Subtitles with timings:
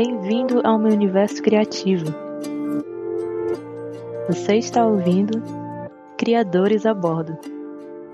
[0.00, 2.04] Bem-vindo ao meu universo criativo.
[4.28, 5.42] Você está ouvindo
[6.16, 7.36] Criadores a Bordo,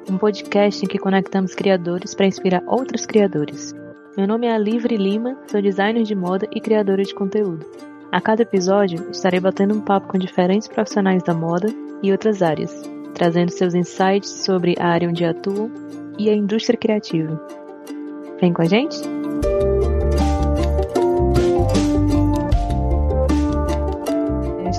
[0.09, 3.75] um podcast em que conectamos criadores para inspirar outros criadores.
[4.17, 7.67] Meu nome é Livre Lima, sou designer de moda e criadora de conteúdo.
[8.11, 11.69] A cada episódio, estarei batendo um papo com diferentes profissionais da moda
[12.03, 12.73] e outras áreas,
[13.13, 15.71] trazendo seus insights sobre a área onde atuam
[16.19, 17.39] e a indústria criativa.
[18.41, 19.03] Vem com a gente?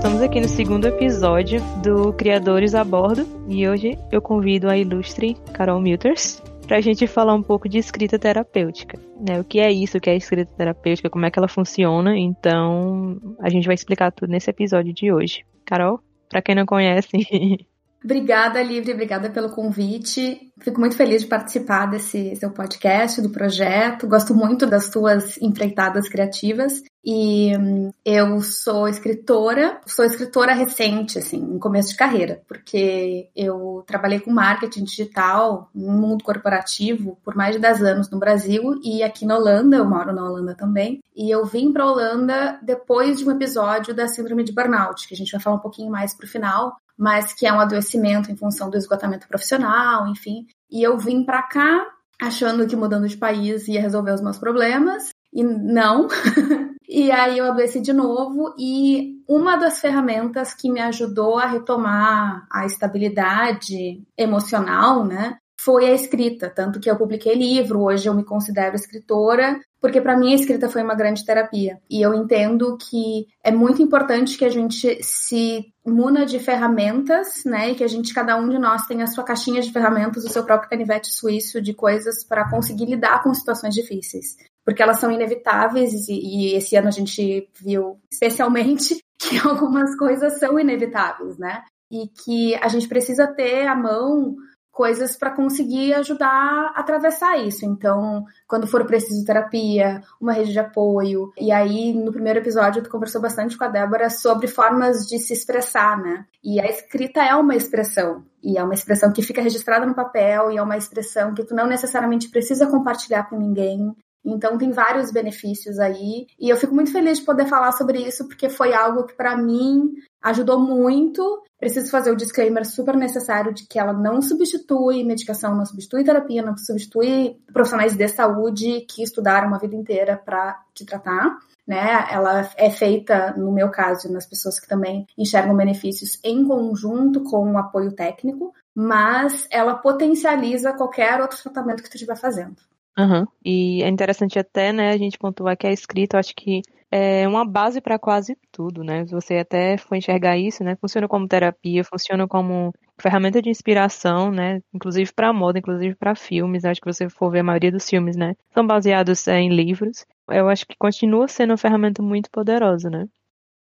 [0.06, 5.36] Estamos aqui no segundo episódio do Criadores a Bordo e hoje eu convido a ilustre
[5.52, 9.00] Carol Milters para a gente falar um pouco de escrita terapêutica.
[9.20, 9.40] Né?
[9.40, 12.16] O que é isso, o que é escrita terapêutica, como é que ela funciona.
[12.16, 15.44] Então, a gente vai explicar tudo nesse episódio de hoje.
[15.66, 16.00] Carol,
[16.30, 17.10] para quem não conhece,
[18.06, 20.54] Obrigada, Livre, obrigada pelo convite.
[20.60, 24.08] Fico muito feliz de participar desse seu podcast, do projeto.
[24.08, 26.84] Gosto muito das tuas empreitadas criativas.
[27.04, 33.84] E hum, eu sou escritora, sou escritora recente, assim, em começo de carreira, porque eu
[33.88, 39.02] trabalhei com marketing digital no mundo corporativo por mais de 10 anos no Brasil e
[39.02, 41.00] aqui na Holanda, eu moro na Holanda também.
[41.16, 45.14] E eu vim para a Holanda depois de um episódio da síndrome de burnout, que
[45.16, 48.36] a gente vai falar um pouquinho mais pro final, mas que é um adoecimento em
[48.36, 50.46] função do esgotamento profissional, enfim.
[50.72, 51.86] E eu vim para cá
[52.22, 56.08] achando que mudando de país ia resolver os meus problemas, e não.
[56.88, 62.48] e aí eu adoeci de novo e uma das ferramentas que me ajudou a retomar
[62.50, 68.24] a estabilidade emocional, né, foi a escrita, tanto que eu publiquei livro, hoje eu me
[68.24, 71.80] considero escritora, porque para mim a escrita foi uma grande terapia.
[71.88, 77.70] E eu entendo que é muito importante que a gente se muna de ferramentas, né,
[77.70, 80.30] e que a gente, cada um de nós tenha a sua caixinha de ferramentas, o
[80.30, 84.38] seu próprio canivete suíço de coisas para conseguir lidar com situações difíceis.
[84.66, 90.40] Porque elas são inevitáveis e, e esse ano a gente viu especialmente que algumas coisas
[90.40, 91.62] são inevitáveis, né?
[91.92, 94.36] E que a gente precisa ter à mão
[94.76, 97.66] coisas para conseguir ajudar a atravessar isso.
[97.66, 101.32] Então, quando for preciso terapia, uma rede de apoio.
[101.40, 105.32] E aí, no primeiro episódio, tu conversou bastante com a Débora sobre formas de se
[105.32, 106.26] expressar, né?
[106.44, 108.26] E a escrita é uma expressão.
[108.44, 111.56] E é uma expressão que fica registrada no papel e é uma expressão que tu
[111.56, 113.96] não necessariamente precisa compartilhar com ninguém.
[114.26, 118.28] Então tem vários benefícios aí e eu fico muito feliz de poder falar sobre isso
[118.28, 121.44] porque foi algo que para mim ajudou muito.
[121.60, 126.42] Preciso fazer o disclaimer super necessário de que ela não substitui medicação, não substitui terapia,
[126.42, 131.38] não substitui profissionais de saúde que estudaram uma vida inteira para te tratar.
[131.68, 132.08] Né?
[132.12, 137.54] Ela é feita, no meu caso, nas pessoas que também enxergam benefícios em conjunto com
[137.54, 142.58] o apoio técnico, mas ela potencializa qualquer outro tratamento que tu estiver fazendo.
[142.98, 143.26] Uhum.
[143.44, 147.28] E é interessante até, né, a gente pontuar que a escrita, eu acho que é
[147.28, 149.04] uma base para quase tudo, né?
[149.06, 150.78] Você até foi enxergar isso, né?
[150.78, 154.62] Funciona como terapia, funciona como ferramenta de inspiração, né?
[154.74, 156.64] Inclusive para moda, inclusive para filmes.
[156.64, 158.34] Acho que você for ver a maioria dos filmes, né?
[158.54, 160.06] São baseados é, em livros.
[160.30, 163.08] Eu acho que continua sendo uma ferramenta muito poderosa, né?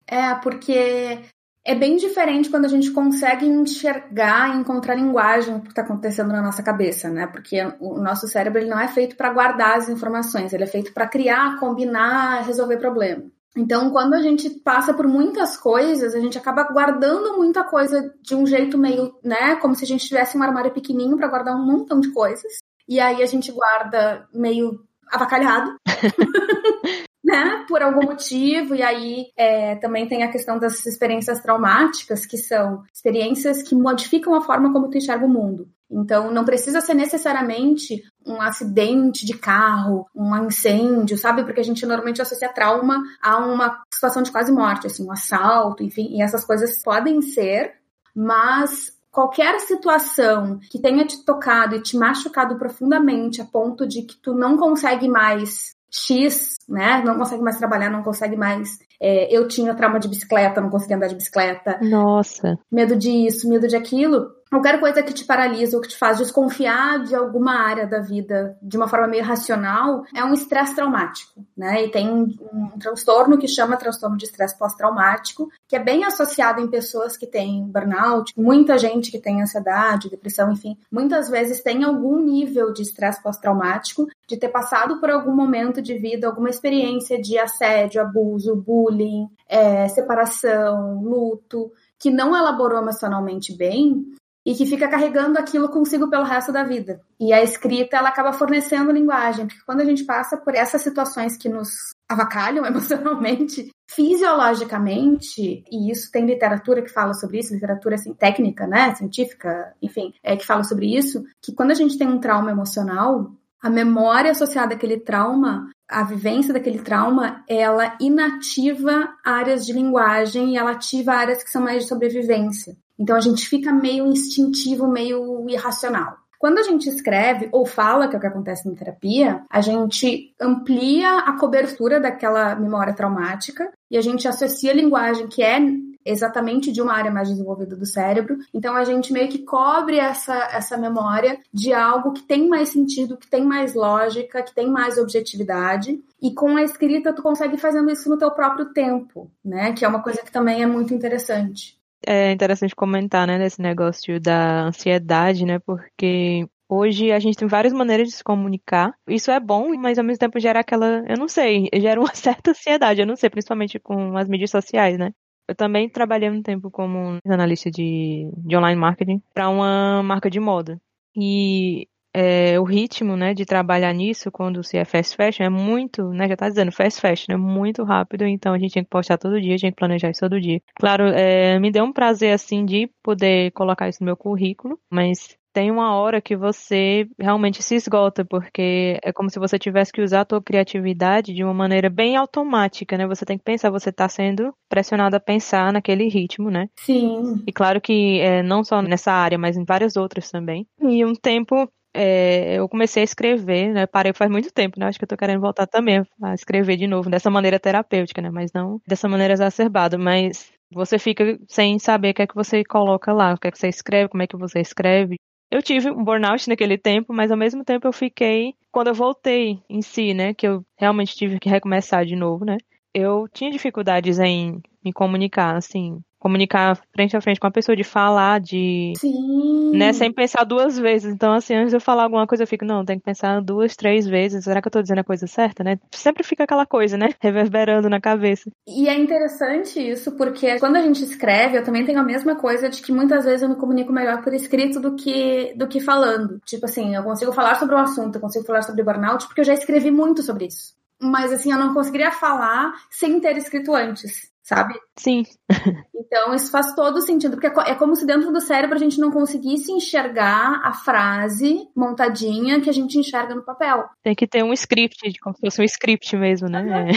[0.07, 1.19] É, porque
[1.67, 6.29] é bem diferente quando a gente consegue enxergar e encontrar linguagem o que está acontecendo
[6.29, 7.27] na nossa cabeça, né?
[7.27, 10.93] Porque o nosso cérebro ele não é feito para guardar as informações, ele é feito
[10.93, 13.25] para criar, combinar, resolver problema.
[13.57, 18.33] Então, quando a gente passa por muitas coisas, a gente acaba guardando muita coisa de
[18.33, 21.65] um jeito meio, né, como se a gente tivesse um armário pequenininho para guardar um
[21.65, 22.59] montão de coisas.
[22.87, 25.75] E aí a gente guarda meio avacalhado.
[27.27, 32.37] né, por algum motivo, e aí é, também tem a questão das experiências traumáticas, que
[32.37, 35.67] são experiências que modificam a forma como tu enxerga o mundo.
[35.91, 41.43] Então, não precisa ser necessariamente um acidente de carro, um incêndio, sabe?
[41.43, 45.83] Porque a gente normalmente associa trauma a uma situação de quase morte, assim, um assalto,
[45.83, 47.73] enfim, e essas coisas podem ser,
[48.15, 54.15] mas qualquer situação que tenha te tocado e te machucado profundamente a ponto de que
[54.15, 57.01] tu não consegue mais X, né?
[57.03, 58.69] Não consegue mais trabalhar, não consegue mais.
[59.01, 61.79] É, eu tinha trauma de bicicleta, não conseguia andar de bicicleta.
[61.81, 62.57] Nossa.
[62.71, 67.03] Medo disso, medo de aquilo qualquer coisa que te paralisa ou que te faz desconfiar
[67.03, 71.85] de alguma área da vida de uma forma meio racional é um estresse traumático, né?
[71.85, 72.23] E tem um,
[72.53, 77.27] um transtorno que chama transtorno de estresse pós-traumático, que é bem associado em pessoas que
[77.27, 82.81] têm burnout, muita gente que tem ansiedade, depressão, enfim, muitas vezes tem algum nível de
[82.81, 88.55] estresse pós-traumático, de ter passado por algum momento de vida, alguma experiência de assédio, abuso,
[88.55, 94.05] bullying, é, separação, luto, que não elaborou emocionalmente bem
[94.47, 97.01] e que fica carregando aquilo consigo pelo resto da vida.
[97.19, 101.35] E a escrita, ela acaba fornecendo linguagem, porque quando a gente passa por essas situações
[101.35, 101.67] que nos
[102.07, 108.95] avacalham emocionalmente, fisiologicamente, e isso tem literatura que fala sobre isso, literatura assim, técnica, né,
[108.95, 113.29] científica, enfim, é que fala sobre isso, que quando a gente tem um trauma emocional,
[113.61, 120.57] a memória associada àquele trauma, a vivência daquele trauma, ela inativa áreas de linguagem e
[120.57, 122.77] ela ativa áreas que são mais de sobrevivência.
[122.99, 126.17] Então a gente fica meio instintivo, meio irracional.
[126.39, 130.33] Quando a gente escreve ou fala, que é o que acontece na terapia, a gente
[130.39, 135.59] amplia a cobertura daquela memória traumática e a gente associa a linguagem que é
[136.05, 138.37] exatamente de uma área mais desenvolvida do cérebro.
[138.53, 143.17] Então a gente meio que cobre essa, essa memória de algo que tem mais sentido,
[143.17, 145.99] que tem mais lógica, que tem mais objetividade.
[146.21, 149.73] E com a escrita tu consegue fazendo isso no teu próprio tempo, né?
[149.73, 154.19] Que é uma coisa que também é muito interessante é interessante comentar, né, desse negócio
[154.19, 158.93] da ansiedade, né, porque hoje a gente tem várias maneiras de se comunicar.
[159.07, 162.51] Isso é bom, mas ao mesmo tempo gera aquela, eu não sei, gera uma certa
[162.51, 165.11] ansiedade, eu não sei, principalmente com as mídias sociais, né.
[165.47, 170.41] Eu também trabalhei um tempo como analista de, de online marketing para uma marca de
[170.41, 170.77] moda.
[171.15, 176.09] E é, o ritmo, né, de trabalhar nisso quando se é fast fashion é muito,
[176.09, 179.19] né, já tá dizendo fast fashion, é muito rápido, então a gente tinha que postar
[179.19, 180.59] todo dia, tinha que planejar isso todo dia.
[180.79, 185.37] Claro, é, me deu um prazer, assim, de poder colocar isso no meu currículo, mas
[185.53, 190.03] tem uma hora que você realmente se esgota, porque é como se você tivesse que
[190.03, 193.07] usar a tua criatividade de uma maneira bem automática, né?
[193.07, 196.69] Você tem que pensar, você está sendo pressionado a pensar naquele ritmo, né?
[196.77, 197.41] Sim.
[197.47, 200.67] E claro que é, não só nessa área, mas em várias outras também.
[200.79, 203.85] E um tempo é, eu comecei a escrever, né?
[203.87, 204.87] Parei faz muito tempo, né?
[204.87, 208.29] Acho que eu tô querendo voltar também a escrever de novo, dessa maneira terapêutica, né?
[208.29, 212.63] Mas não dessa maneira exacerbada, mas você fica sem saber o que é que você
[212.63, 215.15] coloca lá, o que é que você escreve, como é que você escreve.
[215.49, 219.61] Eu tive um burnout naquele tempo, mas ao mesmo tempo eu fiquei, quando eu voltei
[219.69, 222.57] em si, né, que eu realmente tive que recomeçar de novo, né,
[222.93, 227.83] eu tinha dificuldades em me comunicar, assim, comunicar frente a frente com a pessoa, de
[227.83, 228.93] falar, de.
[228.97, 229.71] Sim.
[229.75, 231.13] Né, sem pensar duas vezes.
[231.13, 233.75] Então, assim, antes de eu falar alguma coisa, eu fico, não, tem que pensar duas,
[233.75, 234.43] três vezes.
[234.43, 235.77] Será que eu tô dizendo a coisa certa, né?
[235.91, 237.09] Sempre fica aquela coisa, né?
[237.21, 238.49] Reverberando na cabeça.
[238.67, 242.69] E é interessante isso, porque quando a gente escreve, eu também tenho a mesma coisa
[242.69, 246.39] de que muitas vezes eu me comunico melhor por escrito do que, do que falando.
[246.45, 249.45] Tipo assim, eu consigo falar sobre o assunto, eu consigo falar sobre burnout, porque eu
[249.45, 250.75] já escrevi muito sobre isso.
[250.99, 254.73] Mas assim, eu não conseguiria falar sem ter escrito antes sabe?
[254.95, 255.23] Sim.
[255.93, 258.97] então isso faz todo sentido, porque é, é como se dentro do cérebro a gente
[258.97, 263.83] não conseguisse enxergar a frase montadinha que a gente enxerga no papel.
[264.01, 266.91] Tem que ter um script, como se fosse um script mesmo, né?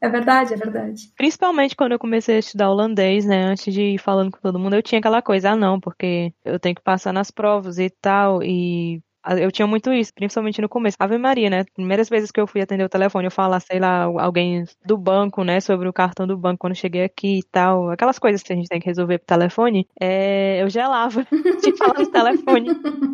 [0.00, 1.02] É verdade, é verdade.
[1.16, 3.44] Principalmente quando eu comecei a estudar holandês, né?
[3.44, 6.58] Antes de ir falando com todo mundo, eu tinha aquela coisa, ah, não, porque eu
[6.58, 9.00] tenho que passar nas provas e tal, e
[9.38, 10.96] eu tinha muito isso, principalmente no começo.
[10.98, 11.64] Ave Maria, né?
[11.74, 15.42] Primeiras vezes que eu fui atender o telefone, eu falar, sei lá, alguém do banco,
[15.42, 17.90] né, sobre o cartão do banco quando cheguei aqui e tal.
[17.90, 21.26] Aquelas coisas que a gente tem que resolver pro telefone, é, eu gelava
[21.62, 22.68] de falar no telefone.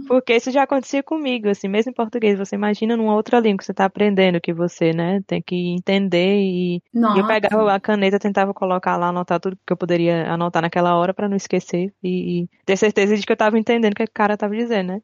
[0.07, 2.39] Porque isso já acontecia comigo, assim, mesmo em português.
[2.39, 6.41] Você imagina numa outra língua que você tá aprendendo, que você, né, tem que entender
[6.41, 10.62] e, e eu pegava a caneta, tentava colocar lá, anotar tudo que eu poderia anotar
[10.62, 13.97] naquela hora para não esquecer e, e, ter certeza de que eu tava entendendo o
[13.97, 15.03] que o cara tava dizendo, né?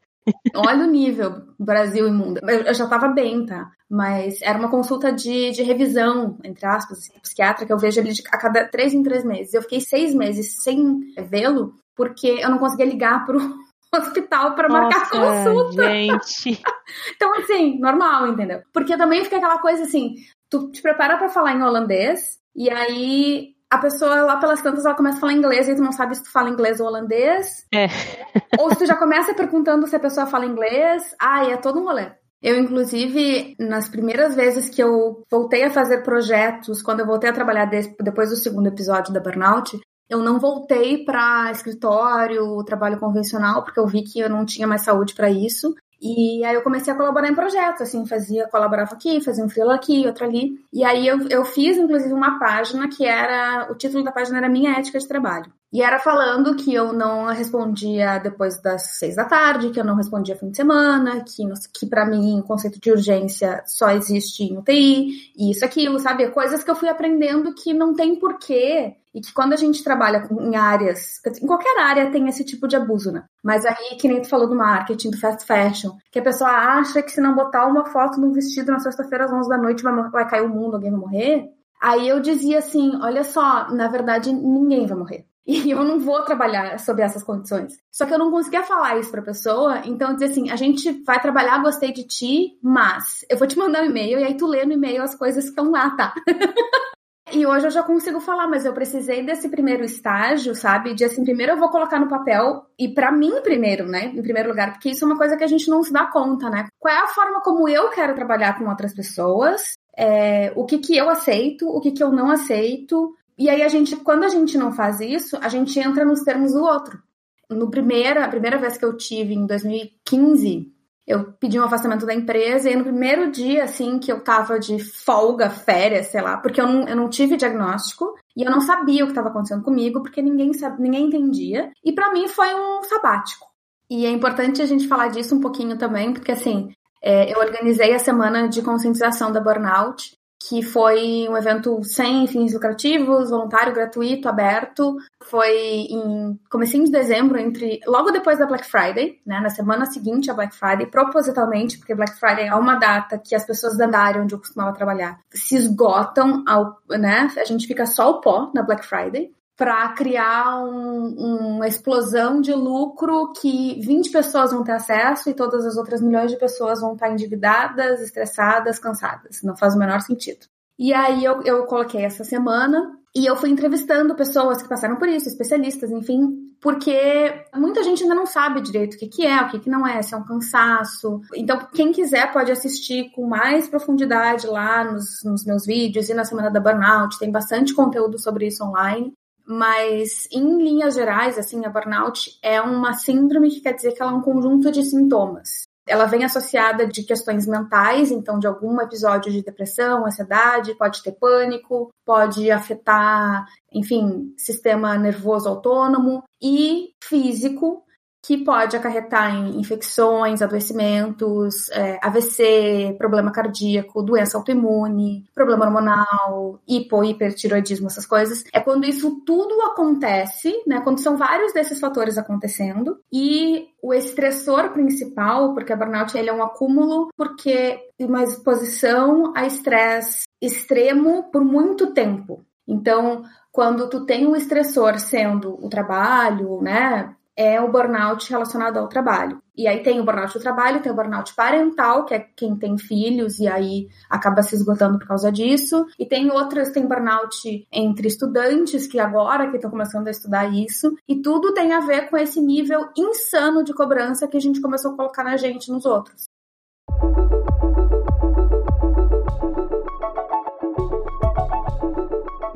[0.55, 2.41] Olha o nível Brasil e mundo.
[2.43, 3.71] Eu já estava bem, tá?
[3.89, 8.13] Mas era uma consulta de, de revisão, entre aspas, assim, psiquiatra, que eu vejo ele
[8.33, 9.55] a cada três em três meses.
[9.55, 13.39] Eu fiquei seis meses sem vê-lo, porque eu não conseguia ligar pro
[13.95, 15.85] hospital para marcar consulta.
[15.85, 16.61] Gente.
[17.15, 18.63] então, assim, normal, entendeu?
[18.73, 20.15] Porque também fica aquela coisa assim,
[20.51, 24.95] tu te prepara para falar em holandês, e aí a pessoa lá pelas tantas ela
[24.95, 27.67] começa a falar inglês e tu não sabe se tu fala inglês ou holandês.
[27.75, 27.87] É.
[28.59, 31.15] ou se tu já começa perguntando se a pessoa fala inglês.
[31.21, 32.11] Ah, é todo um rolê.
[32.43, 37.33] Eu, inclusive, nas primeiras vezes que eu voltei a fazer projetos, quando eu voltei a
[37.33, 43.81] trabalhar depois do segundo episódio da Burnout, eu não voltei para escritório, trabalho convencional, porque
[43.81, 45.75] eu vi que eu não tinha mais saúde para isso.
[46.01, 49.75] E aí eu comecei a colaborar em projetos, assim, fazia, colaborava aqui, fazia um freela
[49.75, 50.53] aqui, outro ali.
[50.73, 54.49] E aí eu, eu fiz, inclusive, uma página que era, o título da página era
[54.49, 55.51] Minha Ética de Trabalho.
[55.73, 59.97] E era falando que eu não respondia depois das seis da tarde, que eu não
[59.97, 61.43] respondia fim de semana, que,
[61.75, 66.31] que para mim o conceito de urgência só existe em UTI, e isso, aquilo, sabe?
[66.31, 70.29] Coisas que eu fui aprendendo que não tem porquê e que quando a gente trabalha
[70.31, 73.25] em áreas, em qualquer área tem esse tipo de abuso, né?
[73.43, 77.01] Mas aí, que nem tu falou do marketing, do fast fashion, que a pessoa acha
[77.01, 80.11] que se não botar uma foto num vestido na sexta-feira às 11 da noite vai,
[80.11, 81.49] vai cair o mundo, alguém vai morrer.
[81.81, 85.25] Aí eu dizia assim, olha só, na verdade ninguém vai morrer.
[85.47, 87.73] E eu não vou trabalhar sob essas condições.
[87.93, 91.21] Só que eu não conseguia falar isso pra pessoa, então dizer assim, a gente vai
[91.21, 94.67] trabalhar, gostei de ti, mas eu vou te mandar um e-mail e aí tu lê
[94.67, 96.13] no e-mail as coisas que estão lá, tá?
[97.33, 100.95] E hoje eu já consigo falar, mas eu precisei desse primeiro estágio, sabe?
[100.95, 104.07] De assim, primeiro eu vou colocar no papel, e para mim primeiro, né?
[104.07, 106.49] Em primeiro lugar, porque isso é uma coisa que a gente não se dá conta,
[106.49, 106.69] né?
[106.79, 109.73] Qual é a forma como eu quero trabalhar com outras pessoas?
[109.97, 113.13] É, o que que eu aceito, o que que eu não aceito.
[113.37, 116.53] E aí a gente, quando a gente não faz isso, a gente entra nos termos
[116.53, 117.03] do outro.
[117.51, 120.73] No primeira, a primeira vez que eu tive em 2015,
[121.07, 124.79] eu pedi um afastamento da empresa e no primeiro dia, assim, que eu tava de
[124.79, 129.05] folga, férias, sei lá, porque eu não, eu não tive diagnóstico e eu não sabia
[129.05, 131.71] o que estava acontecendo comigo, porque ninguém, sabe, ninguém entendia.
[131.85, 133.47] E para mim foi um sabático.
[133.89, 137.95] E é importante a gente falar disso um pouquinho também, porque assim, é, eu organizei
[137.95, 140.17] a semana de conscientização da burnout
[140.49, 144.97] que foi um evento sem fins lucrativos, voluntário, gratuito, aberto.
[145.25, 150.31] Foi em comecinho de dezembro, entre logo depois da Black Friday, né, na semana seguinte
[150.31, 154.23] à Black Friday, propositalmente, porque Black Friday é uma data que as pessoas da área
[154.23, 158.63] onde eu costumava trabalhar se esgotam, ao, né, a gente fica só o pó na
[158.63, 165.31] Black Friday para criar um, uma explosão de lucro que 20 pessoas vão ter acesso
[165.31, 169.43] e todas as outras milhões de pessoas vão estar endividadas, estressadas, cansadas.
[169.43, 170.47] Não faz o menor sentido.
[170.79, 175.09] E aí eu, eu coloquei essa semana e eu fui entrevistando pessoas que passaram por
[175.09, 179.49] isso, especialistas, enfim, porque muita gente ainda não sabe direito o que, que é, o
[179.49, 181.23] que, que não é, se é um cansaço.
[181.35, 186.27] Então, quem quiser pode assistir com mais profundidade lá nos, nos meus vídeos e na
[186.27, 189.15] Semana da Burnout, tem bastante conteúdo sobre isso online
[189.47, 194.13] mas em linhas gerais, assim, a burnout é uma síndrome que quer dizer que ela
[194.13, 195.67] é um conjunto de sintomas.
[195.87, 201.13] Ela vem associada de questões mentais, então de algum episódio de depressão, ansiedade, pode ter
[201.13, 207.86] pânico, pode afetar, enfim, sistema nervoso autônomo e físico,
[208.27, 217.05] que pode acarretar em infecções, adoecimentos, é, AVC, problema cardíaco, doença autoimune, problema hormonal, hipo,
[217.05, 218.43] hipertiroidismo, essas coisas.
[218.53, 220.81] É quando isso tudo acontece, né?
[220.81, 226.33] Quando são vários desses fatores acontecendo e o estressor principal, porque a burnout ele é
[226.33, 232.45] um acúmulo, porque uma exposição a estresse extremo por muito tempo.
[232.67, 238.89] Então, quando tu tem um estressor sendo o trabalho, né, é o burnout relacionado ao
[238.89, 239.43] trabalho.
[239.57, 242.79] E aí tem o burnout do trabalho, tem o burnout parental, que é quem tem
[242.79, 245.87] filhos e aí acaba se esgotando por causa disso.
[245.99, 250.95] E tem outras, tem burnout entre estudantes que agora que estão começando a estudar isso.
[251.09, 254.93] E tudo tem a ver com esse nível insano de cobrança que a gente começou
[254.93, 256.36] a colocar na gente nos outros.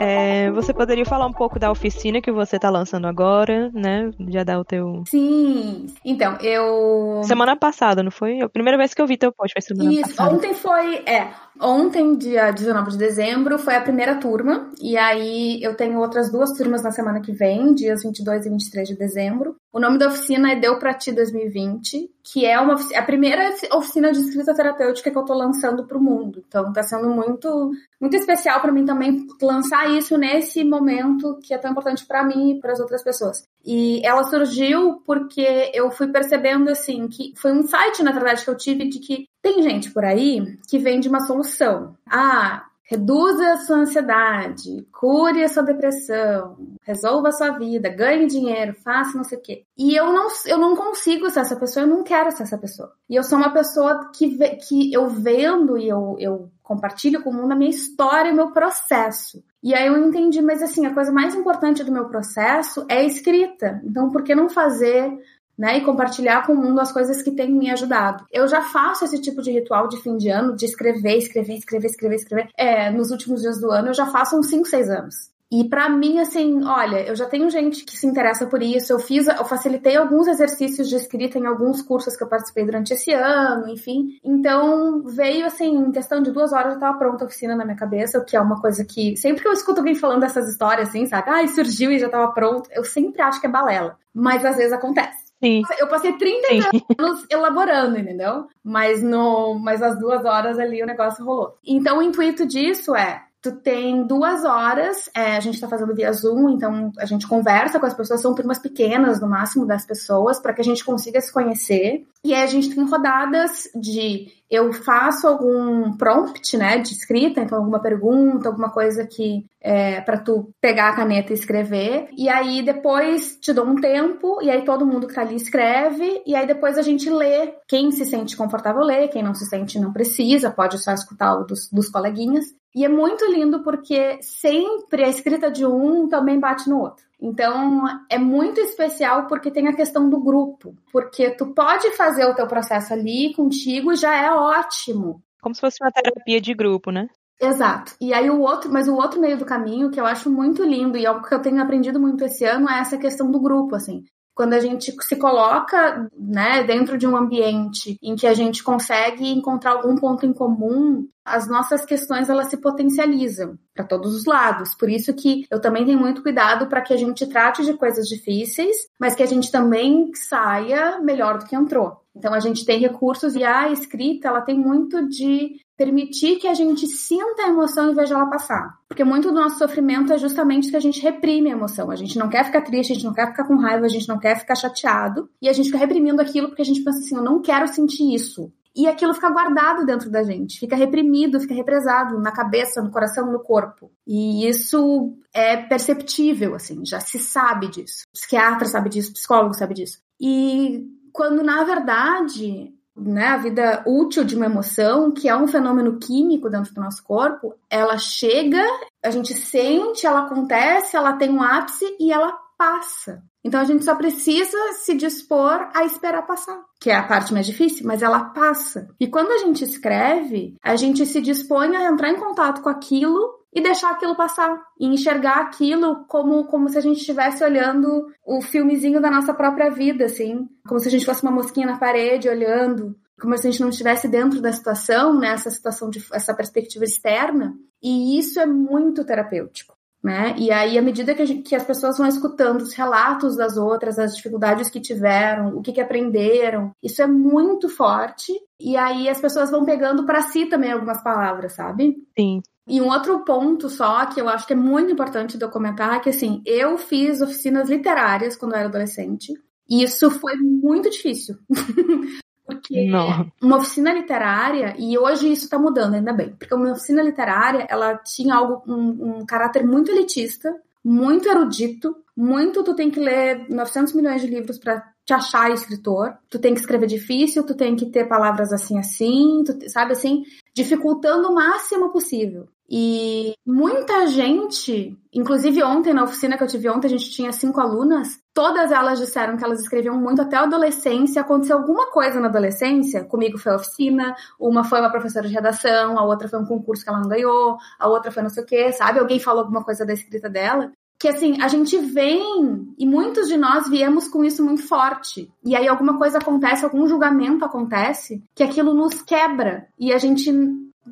[0.02, 4.10] É, você poderia falar um pouco da oficina que você está lançando agora, né?
[4.28, 5.02] Já dá o teu.
[5.06, 5.88] Sim.
[6.02, 7.20] Então, eu.
[7.24, 8.40] Semana passada, não foi?
[8.40, 10.34] A primeira vez que eu vi teu post foi semana Isso, passada.
[10.34, 10.96] ontem foi.
[11.04, 11.28] É,
[11.62, 16.56] Ontem, dia 19 de dezembro, foi a primeira turma, e aí eu tenho outras duas
[16.56, 19.56] turmas na semana que vem, dias 22 e 23 de dezembro.
[19.70, 24.10] O nome da oficina é Deu Pra Ti 2020, que é uma a primeira oficina
[24.10, 26.42] de escrita terapêutica que eu tô lançando pro mundo.
[26.48, 31.58] Então tá sendo muito muito especial para mim também lançar isso nesse momento que é
[31.58, 33.44] tão importante para mim e para as outras pessoas.
[33.64, 38.50] E ela surgiu porque eu fui percebendo assim que foi um site na verdade que
[38.50, 41.96] eu tive de que tem gente por aí que vende uma solução.
[42.06, 48.74] Ah, reduza a sua ansiedade, cure a sua depressão, resolva a sua vida, ganhe dinheiro,
[48.74, 49.64] faça não sei o quê.
[49.78, 52.92] E eu não, eu não consigo ser essa pessoa, eu não quero ser essa pessoa.
[53.08, 57.34] E eu sou uma pessoa que, que eu vendo e eu, eu compartilho com o
[57.34, 59.42] mundo a minha história, o meu processo.
[59.62, 63.04] E aí eu entendi, mas assim, a coisa mais importante do meu processo é a
[63.04, 63.80] escrita.
[63.84, 65.16] Então, por que não fazer
[65.60, 68.24] né, e compartilhar com o mundo as coisas que têm me ajudado.
[68.32, 71.86] Eu já faço esse tipo de ritual de fim de ano, de escrever, escrever, escrever,
[71.86, 72.48] escrever, escrever.
[72.56, 75.30] É, nos últimos dias do ano eu já faço uns 5, 6 anos.
[75.52, 78.92] E para mim, assim, olha, eu já tenho gente que se interessa por isso.
[78.92, 82.94] Eu fiz, eu facilitei alguns exercícios de escrita em alguns cursos que eu participei durante
[82.94, 84.18] esse ano, enfim.
[84.24, 87.76] Então veio assim, em questão de duas horas já tava pronta a oficina na minha
[87.76, 90.88] cabeça, o que é uma coisa que sempre que eu escuto alguém falando dessas histórias,
[90.88, 91.28] assim, sabe?
[91.28, 92.70] Ai, surgiu e já tava pronto.
[92.72, 95.29] Eu sempre acho que é balela, mas às vezes acontece.
[95.42, 95.62] Sim.
[95.78, 96.60] Eu passei 30 Sim.
[96.98, 98.46] anos elaborando, entendeu?
[98.62, 101.56] Mas no, mas às duas horas ali o negócio rolou.
[101.66, 106.12] Então o intuito disso é tu tem duas horas, é, a gente está fazendo via
[106.12, 110.38] Zoom, então a gente conversa com as pessoas, são turmas pequenas, no máximo das pessoas,
[110.38, 112.04] para que a gente consiga se conhecer.
[112.22, 117.56] E aí a gente tem rodadas de eu faço algum prompt, né, de escrita, então
[117.56, 122.08] alguma pergunta, alguma coisa que é para tu pegar a caneta e escrever.
[122.16, 126.22] E aí depois te dou um tempo e aí todo mundo que tá ali escreve
[126.26, 127.54] e aí depois a gente lê.
[127.68, 131.44] Quem se sente confortável lê, quem não se sente não precisa, pode só escutar o
[131.44, 132.46] dos, dos coleguinhas.
[132.74, 137.04] E é muito lindo porque sempre a escrita de um também bate no outro.
[137.20, 140.74] Então, é muito especial porque tem a questão do grupo.
[140.92, 145.22] Porque tu pode fazer o teu processo ali contigo e já é ótimo.
[145.42, 147.08] Como se fosse uma terapia de grupo, né?
[147.40, 147.94] Exato.
[148.00, 150.96] E aí o outro, mas o outro meio do caminho que eu acho muito lindo
[150.96, 154.04] e algo que eu tenho aprendido muito esse ano é essa questão do grupo, assim
[154.40, 159.28] quando a gente se coloca né, dentro de um ambiente em que a gente consegue
[159.28, 164.74] encontrar algum ponto em comum, as nossas questões elas se potencializam para todos os lados.
[164.74, 168.06] Por isso que eu também tenho muito cuidado para que a gente trate de coisas
[168.06, 171.98] difíceis, mas que a gente também saia melhor do que entrou.
[172.16, 176.52] Então a gente tem recursos e a escrita ela tem muito de permitir que a
[176.52, 178.78] gente sinta a emoção e veja ela passar.
[178.86, 181.90] Porque muito do nosso sofrimento é justamente que a gente reprime a emoção.
[181.90, 184.06] A gente não quer ficar triste, a gente não quer ficar com raiva, a gente
[184.06, 185.30] não quer ficar chateado.
[185.40, 188.14] E a gente fica reprimindo aquilo porque a gente pensa assim, eu não quero sentir
[188.14, 188.52] isso.
[188.76, 193.32] E aquilo fica guardado dentro da gente, fica reprimido, fica represado na cabeça, no coração,
[193.32, 193.90] no corpo.
[194.06, 198.04] E isso é perceptível, assim, já se sabe disso.
[198.12, 199.98] Psiquiatra sabe disso, psicólogo sabe disso.
[200.20, 205.98] E quando na verdade né, a vida útil de uma emoção, que é um fenômeno
[205.98, 208.62] químico dentro do nosso corpo, ela chega,
[209.02, 213.22] a gente sente, ela acontece, ela tem um ápice e ela passa.
[213.42, 217.46] Então a gente só precisa se dispor a esperar passar, que é a parte mais
[217.46, 218.88] difícil, mas ela passa.
[219.00, 223.39] E quando a gente escreve, a gente se dispõe a entrar em contato com aquilo
[223.52, 228.40] e deixar aquilo passar e enxergar aquilo como como se a gente estivesse olhando o
[228.40, 232.28] filmezinho da nossa própria vida, assim, como se a gente fosse uma mosquinha na parede
[232.28, 236.84] olhando, como se a gente não estivesse dentro da situação, né, situação de essa perspectiva
[236.84, 237.54] externa.
[237.82, 239.78] E isso é muito terapêutico.
[240.02, 240.34] Né?
[240.38, 243.98] E aí, à medida que, gente, que, as pessoas vão escutando os relatos das outras,
[243.98, 248.32] as dificuldades que tiveram, o que, que aprenderam, isso é muito forte.
[248.58, 251.96] E aí as pessoas vão pegando para si também algumas palavras, sabe?
[252.18, 252.40] Sim.
[252.70, 256.10] E um outro ponto só que eu acho que é muito importante documentar é que
[256.10, 259.34] assim, eu fiz oficinas literárias quando eu era adolescente.
[259.68, 261.36] E isso foi muito difícil.
[262.46, 263.30] Porque Não.
[263.40, 267.96] uma oficina literária, e hoje isso está mudando, ainda bem, porque uma oficina literária, ela
[267.98, 270.52] tinha algo, um, um caráter muito elitista,
[270.84, 276.16] muito erudito, muito tu tem que ler 900 milhões de livros para te achar escritor,
[276.28, 280.24] tu tem que escrever difícil, tu tem que ter palavras assim assim, tu, sabe assim,
[280.54, 282.48] dificultando o máximo possível.
[282.70, 287.60] E muita gente, inclusive ontem na oficina que eu tive ontem, a gente tinha cinco
[287.60, 291.20] alunas, todas elas disseram que elas escreviam muito até a adolescência.
[291.20, 295.98] Aconteceu alguma coisa na adolescência, comigo foi a oficina, uma foi uma professora de redação,
[295.98, 298.46] a outra foi um concurso que ela não ganhou, a outra foi não sei o
[298.46, 299.00] quê, sabe?
[299.00, 303.34] Alguém falou alguma coisa da escrita dela que assim, a gente vem e muitos de
[303.34, 305.32] nós viemos com isso muito forte.
[305.42, 310.30] E aí alguma coisa acontece, algum julgamento acontece, que aquilo nos quebra e a gente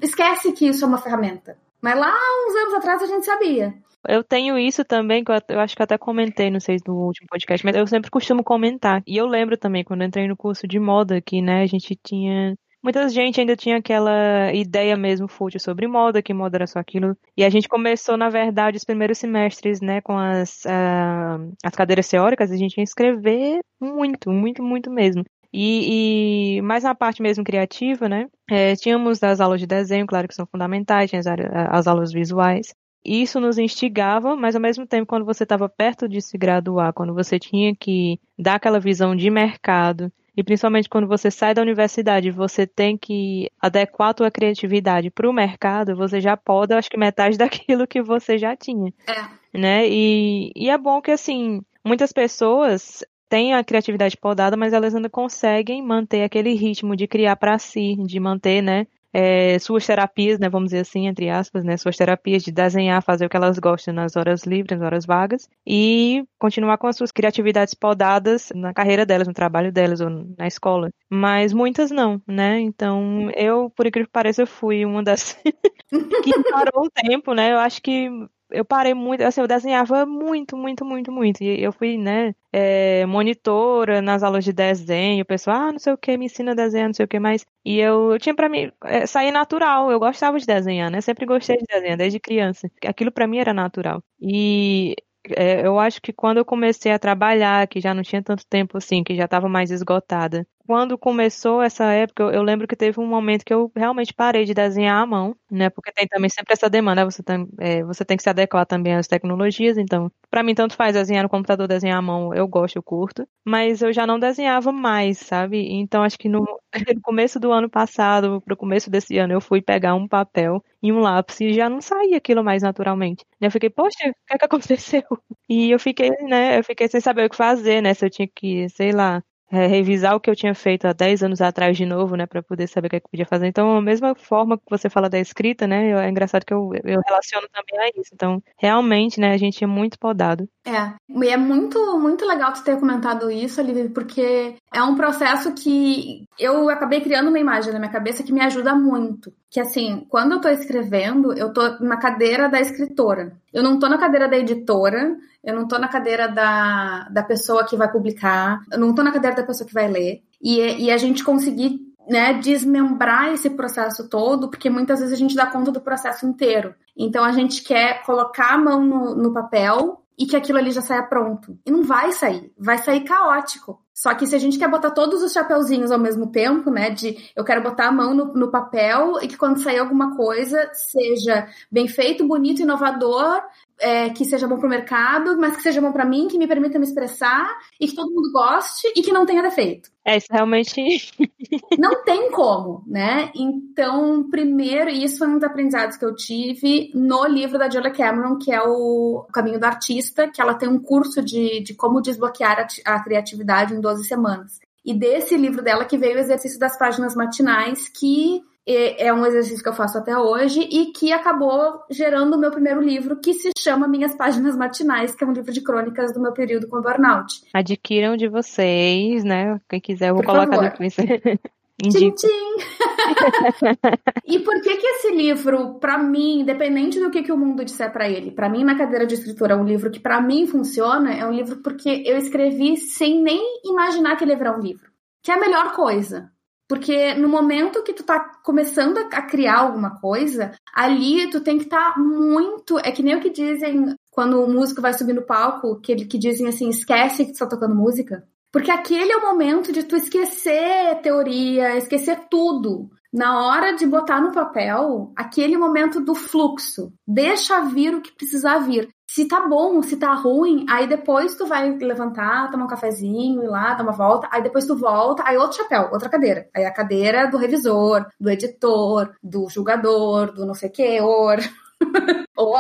[0.01, 1.59] esquece que isso é uma ferramenta.
[1.83, 2.13] Mas lá
[2.47, 3.75] uns anos atrás a gente sabia.
[4.07, 7.65] Eu tenho isso também, que eu acho que até comentei, não sei, no último podcast,
[7.65, 9.03] mas eu sempre costumo comentar.
[9.07, 12.55] E eu lembro também, quando entrei no curso de moda, que, né, a gente tinha
[12.83, 17.17] muita gente ainda tinha aquela ideia mesmo fútil sobre moda, que moda era só aquilo.
[17.37, 22.09] E a gente começou, na verdade, os primeiros semestres, né, com as, uh, as cadeiras
[22.09, 25.25] teóricas, a gente ia escrever muito, muito, muito mesmo.
[25.53, 30.29] E, e mais na parte mesmo criativa, né, é, tínhamos as aulas de desenho, claro
[30.29, 32.75] que são fundamentais, tinha as, as aulas visuais.
[33.05, 37.15] Isso nos instigava, mas ao mesmo tempo, quando você estava perto de se graduar, quando
[37.15, 42.31] você tinha que dar aquela visão de mercado, e principalmente quando você sai da universidade,
[42.31, 46.97] você tem que adequar a tua criatividade para o mercado, você já pode, acho que
[46.97, 48.93] metade daquilo que você já tinha.
[49.07, 49.59] É.
[49.59, 49.89] Né?
[49.89, 55.11] E, e é bom que, assim, muitas pessoas têm a criatividade podada, mas elas ainda
[55.11, 60.49] conseguem manter aquele ritmo de criar para si, de manter, né, é, suas terapias, né,
[60.49, 63.95] vamos dizer assim, entre aspas, né, suas terapias de desenhar, fazer o que elas gostam
[63.95, 69.07] nas horas livres, nas horas vagas, e continuar com as suas criatividades podadas na carreira
[69.07, 70.91] delas, no trabalho delas ou na escola.
[71.11, 72.61] Mas muitas não, né?
[72.61, 75.33] Então, eu, por incrível que pareça, fui uma das
[76.23, 77.53] que parou o tempo, né?
[77.53, 78.11] Eu acho que
[78.51, 81.43] eu parei muito, assim, eu desenhava muito, muito, muito, muito.
[81.43, 85.93] E eu fui, né, é, monitora nas aulas de desenho, o pessoal, ah, não sei
[85.93, 87.45] o que, me ensina a desenhar, não sei o que mais.
[87.65, 91.27] E eu, eu tinha para mim, é, sair natural, eu gostava de desenhar, né, sempre
[91.27, 92.71] gostei de desenhar, desde criança.
[92.87, 94.03] Aquilo para mim era natural.
[94.21, 94.95] E
[95.37, 98.79] é, eu acho que quando eu comecei a trabalhar, que já não tinha tanto tempo
[98.79, 103.01] assim, que já estava mais esgotada, quando começou essa época, eu, eu, lembro que teve
[103.01, 105.71] um momento que eu realmente parei de desenhar à mão, né?
[105.71, 108.95] Porque tem também sempre essa demanda, você tem, é, você tem que se adequar também
[108.95, 112.77] às tecnologias, então, para mim, tanto faz desenhar no computador, desenhar à mão, eu gosto,
[112.77, 115.57] eu curto, mas eu já não desenhava mais, sabe?
[115.73, 116.45] Então, acho que no,
[116.95, 120.93] no começo do ano passado, pro começo desse ano, eu fui pegar um papel e
[120.93, 123.25] um lápis e já não saía aquilo mais naturalmente.
[123.41, 125.03] Eu fiquei, poxa, o que é que aconteceu?
[125.51, 127.95] E eu fiquei, né, eu fiquei sem saber o que fazer, né?
[127.95, 131.23] Se eu tinha que, sei lá, é, revisar o que eu tinha feito há 10
[131.23, 133.47] anos atrás de novo, né, para poder saber o que, é que podia fazer.
[133.47, 137.01] Então, a mesma forma que você fala da escrita, né, é engraçado que eu, eu
[137.07, 138.11] relaciono também a isso.
[138.13, 140.49] Então, realmente, né, a gente é muito podado.
[140.67, 145.55] É, e é muito, muito legal tu ter comentado isso, Olivia, porque é um processo
[145.55, 149.33] que eu acabei criando uma imagem na minha cabeça que me ajuda muito.
[149.51, 153.33] Que assim, quando eu tô escrevendo, eu tô na cadeira da escritora.
[153.51, 155.17] Eu não tô na cadeira da editora,
[155.49, 159.11] eu não tô na cadeira da, da pessoa que vai publicar, eu não tô na
[159.11, 160.23] cadeira da pessoa que vai ler.
[160.43, 165.35] E, e a gente conseguir né, desmembrar esse processo todo, porque muitas vezes a gente
[165.35, 166.75] dá conta do processo inteiro.
[166.95, 170.83] Então a gente quer colocar a mão no, no papel e que aquilo ali já
[170.83, 171.59] saia pronto.
[171.65, 173.81] E não vai sair, vai sair caótico.
[173.95, 176.91] Só que se a gente quer botar todos os chapeuzinhos ao mesmo tempo, né?
[176.91, 180.71] De eu quero botar a mão no, no papel e que quando sair alguma coisa
[180.73, 183.43] seja bem feito, bonito, inovador,
[183.81, 186.47] é, que seja bom para o mercado, mas que seja bom para mim, que me
[186.47, 189.91] permita me expressar e que todo mundo goste e que não tenha defeito.
[190.05, 191.13] É, isso realmente.
[191.79, 193.31] não tem como, né?
[193.35, 197.91] Então, primeiro, e isso foi um dos aprendizados que eu tive no livro da Julia
[197.91, 202.01] Cameron, que é o Caminho do Artista, que ela tem um curso de, de como
[202.01, 204.59] desbloquear a, a criatividade em 12 semanas.
[204.85, 208.43] E desse livro dela que veio o exercício das páginas matinais, que
[208.75, 212.81] é um exercício que eu faço até hoje e que acabou gerando o meu primeiro
[212.81, 216.33] livro, que se chama Minhas Páginas Matinais, que é um livro de crônicas do meu
[216.33, 217.43] período com burnout.
[217.53, 219.61] Adquiram de vocês, né?
[219.69, 220.71] Quem quiser, eu vou Por colocar favor.
[220.71, 220.97] depois.
[221.81, 222.27] Tchim, tchim.
[224.27, 227.93] e por que que esse livro, para mim, independente do que, que o mundo disser
[227.93, 231.15] para ele, para mim na cadeira de escritura é um livro que para mim funciona,
[231.15, 234.91] é um livro porque eu escrevi sem nem imaginar que ele virar um livro.
[235.23, 236.33] Que é a melhor coisa.
[236.69, 241.65] Porque no momento que tu tá começando a criar alguma coisa, ali tu tem que
[241.65, 242.79] estar tá muito.
[242.79, 246.19] É que nem o que dizem quando o músico vai subir no palco, que, que
[246.19, 248.23] dizem assim: esquece que tu tá tocando música.
[248.53, 252.91] Porque aquele é o momento de tu esquecer teoria, esquecer tudo.
[253.11, 256.93] Na hora de botar no papel, aquele momento do fluxo.
[257.07, 261.45] Deixa vir o que precisar vir se tá bom, se tá ruim, aí depois tu
[261.45, 265.37] vai levantar, tomar um cafezinho, ir lá, dar uma volta, aí depois tu volta, aí
[265.37, 266.49] outro chapéu, outra cadeira.
[266.55, 271.39] Aí a cadeira do revisor, do editor, do julgador, do não sei que, or,
[272.37, 272.53] ou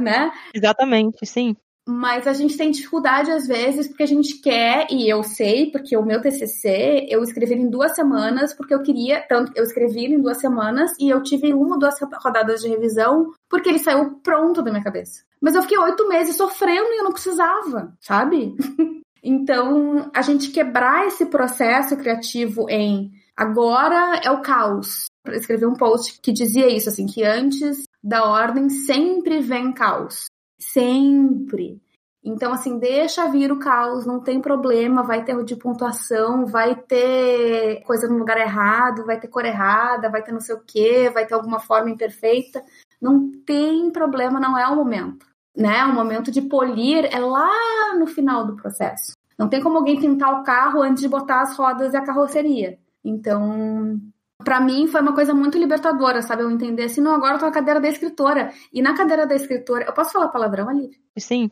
[0.00, 0.32] né?
[0.54, 1.54] Exatamente, sim.
[1.90, 5.96] Mas a gente tem dificuldade às vezes porque a gente quer, e eu sei, porque
[5.96, 10.20] o meu TCC eu escrevi em duas semanas, porque eu queria, tanto eu escrevi em
[10.20, 14.60] duas semanas e eu tive uma ou duas rodadas de revisão, porque ele saiu pronto
[14.60, 15.22] da minha cabeça.
[15.40, 18.54] Mas eu fiquei oito meses sofrendo e eu não precisava, sabe?
[19.24, 25.06] então, a gente quebrar esse processo criativo em agora é o caos.
[25.24, 30.26] Eu escrevi um post que dizia isso, assim, que antes da ordem sempre vem caos.
[30.58, 31.80] Sempre.
[32.22, 37.82] Então, assim, deixa vir o caos, não tem problema, vai ter de pontuação, vai ter
[37.84, 41.26] coisa no lugar errado, vai ter cor errada, vai ter não sei o quê, vai
[41.26, 42.62] ter alguma forma imperfeita.
[43.00, 45.26] Não tem problema, não é o momento.
[45.56, 45.84] Né?
[45.84, 49.12] O momento de polir é lá no final do processo.
[49.38, 52.78] Não tem como alguém pintar o carro antes de botar as rodas e a carroceria.
[53.04, 53.98] Então,
[54.48, 56.42] para mim foi uma coisa muito libertadora, sabe?
[56.42, 58.50] Eu entender assim, não, agora eu tô na cadeira da escritora.
[58.72, 60.88] E na cadeira da escritora, eu posso falar palavrão ali?
[61.18, 61.50] Sim.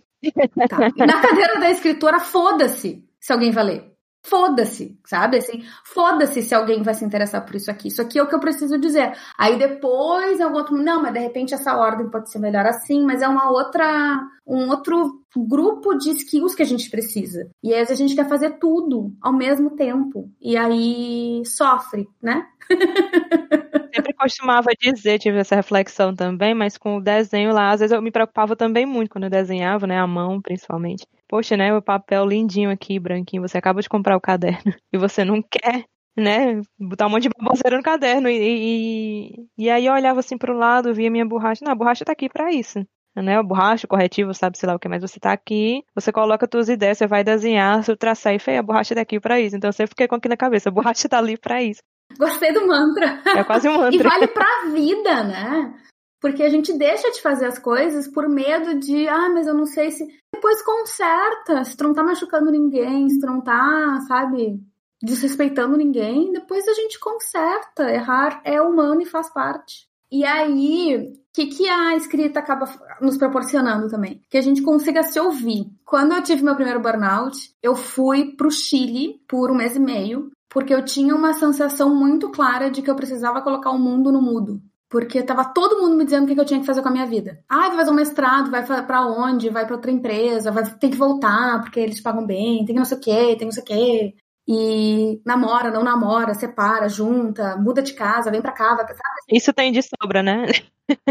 [0.67, 0.91] Tá.
[0.97, 5.39] E na cadeira da escritora, foda-se se alguém vai ler foda-se, sabe?
[5.39, 7.89] Assim, foda-se se alguém vai se interessar por isso aqui.
[7.89, 9.13] Isso aqui é o que eu preciso dizer.
[9.39, 13.23] Aí depois eu outro, não, mas de repente essa ordem pode ser melhor assim, mas
[13.23, 17.49] é uma outra, um outro grupo de skills que a gente precisa.
[17.63, 20.29] E aí a gente quer fazer tudo ao mesmo tempo.
[20.41, 22.47] E aí sofre, né?
[23.95, 28.03] Sempre costumava dizer, tive essa reflexão também, mas com o desenho lá, às vezes eu
[28.03, 32.25] me preocupava também muito quando eu desenhava, né, a mão principalmente poxa, né, o papel
[32.27, 35.85] lindinho aqui, branquinho, você acaba de comprar o caderno e você não quer,
[36.17, 40.37] né, botar um monte de baboseira no caderno e, e, e aí eu olhava assim
[40.39, 42.79] pro lado, via minha borracha, não, a borracha tá aqui para isso.
[43.17, 43.41] né?
[43.41, 46.47] O borracha, o corretivo, sabe, sei lá o que, mas você tá aqui, você coloca
[46.53, 49.57] suas ideias, você vai desenhar, seu traçar e feia, a borracha tá aqui pra isso.
[49.57, 51.83] Então eu sempre fiquei com aquilo na cabeça, a borracha tá ali pra isso.
[52.19, 53.21] Gostei do mantra.
[53.27, 53.95] É quase um mantra.
[53.95, 55.75] e vale pra vida, né?
[56.21, 59.67] Porque a gente deixa de fazer as coisas por medo de, ah, mas eu não
[59.67, 60.07] sei se.
[60.35, 61.65] Depois conserta.
[61.65, 64.61] Se tu não tá machucando ninguém, se tu não tá, sabe,
[65.03, 67.91] desrespeitando ninguém, depois a gente conserta.
[67.91, 69.87] Errar é humano e faz parte.
[70.11, 72.67] E aí, o que, que a escrita acaba
[73.01, 74.23] nos proporcionando também?
[74.31, 75.67] Que a gente consiga se ouvir.
[75.85, 80.31] Quando eu tive meu primeiro burnout, eu fui pro Chile por um mês e meio,
[80.49, 84.23] porque eu tinha uma sensação muito clara de que eu precisava colocar o mundo no
[84.23, 84.61] mudo.
[84.89, 87.07] Porque tava todo mundo me dizendo o que eu tinha que fazer com a minha
[87.07, 87.43] vida.
[87.49, 89.51] Ah, vai fazer um mestrado, vai para onde?
[89.51, 92.97] Vai para outra empresa, vai ter que voltar porque eles pagam bem, tem não sei
[92.97, 94.15] o quê, tem não sei o quê.
[94.49, 98.95] E namora, não namora, separa, junta, muda de casa, vem pra cá, vai pra...
[99.29, 100.47] Isso tem de sobra, né?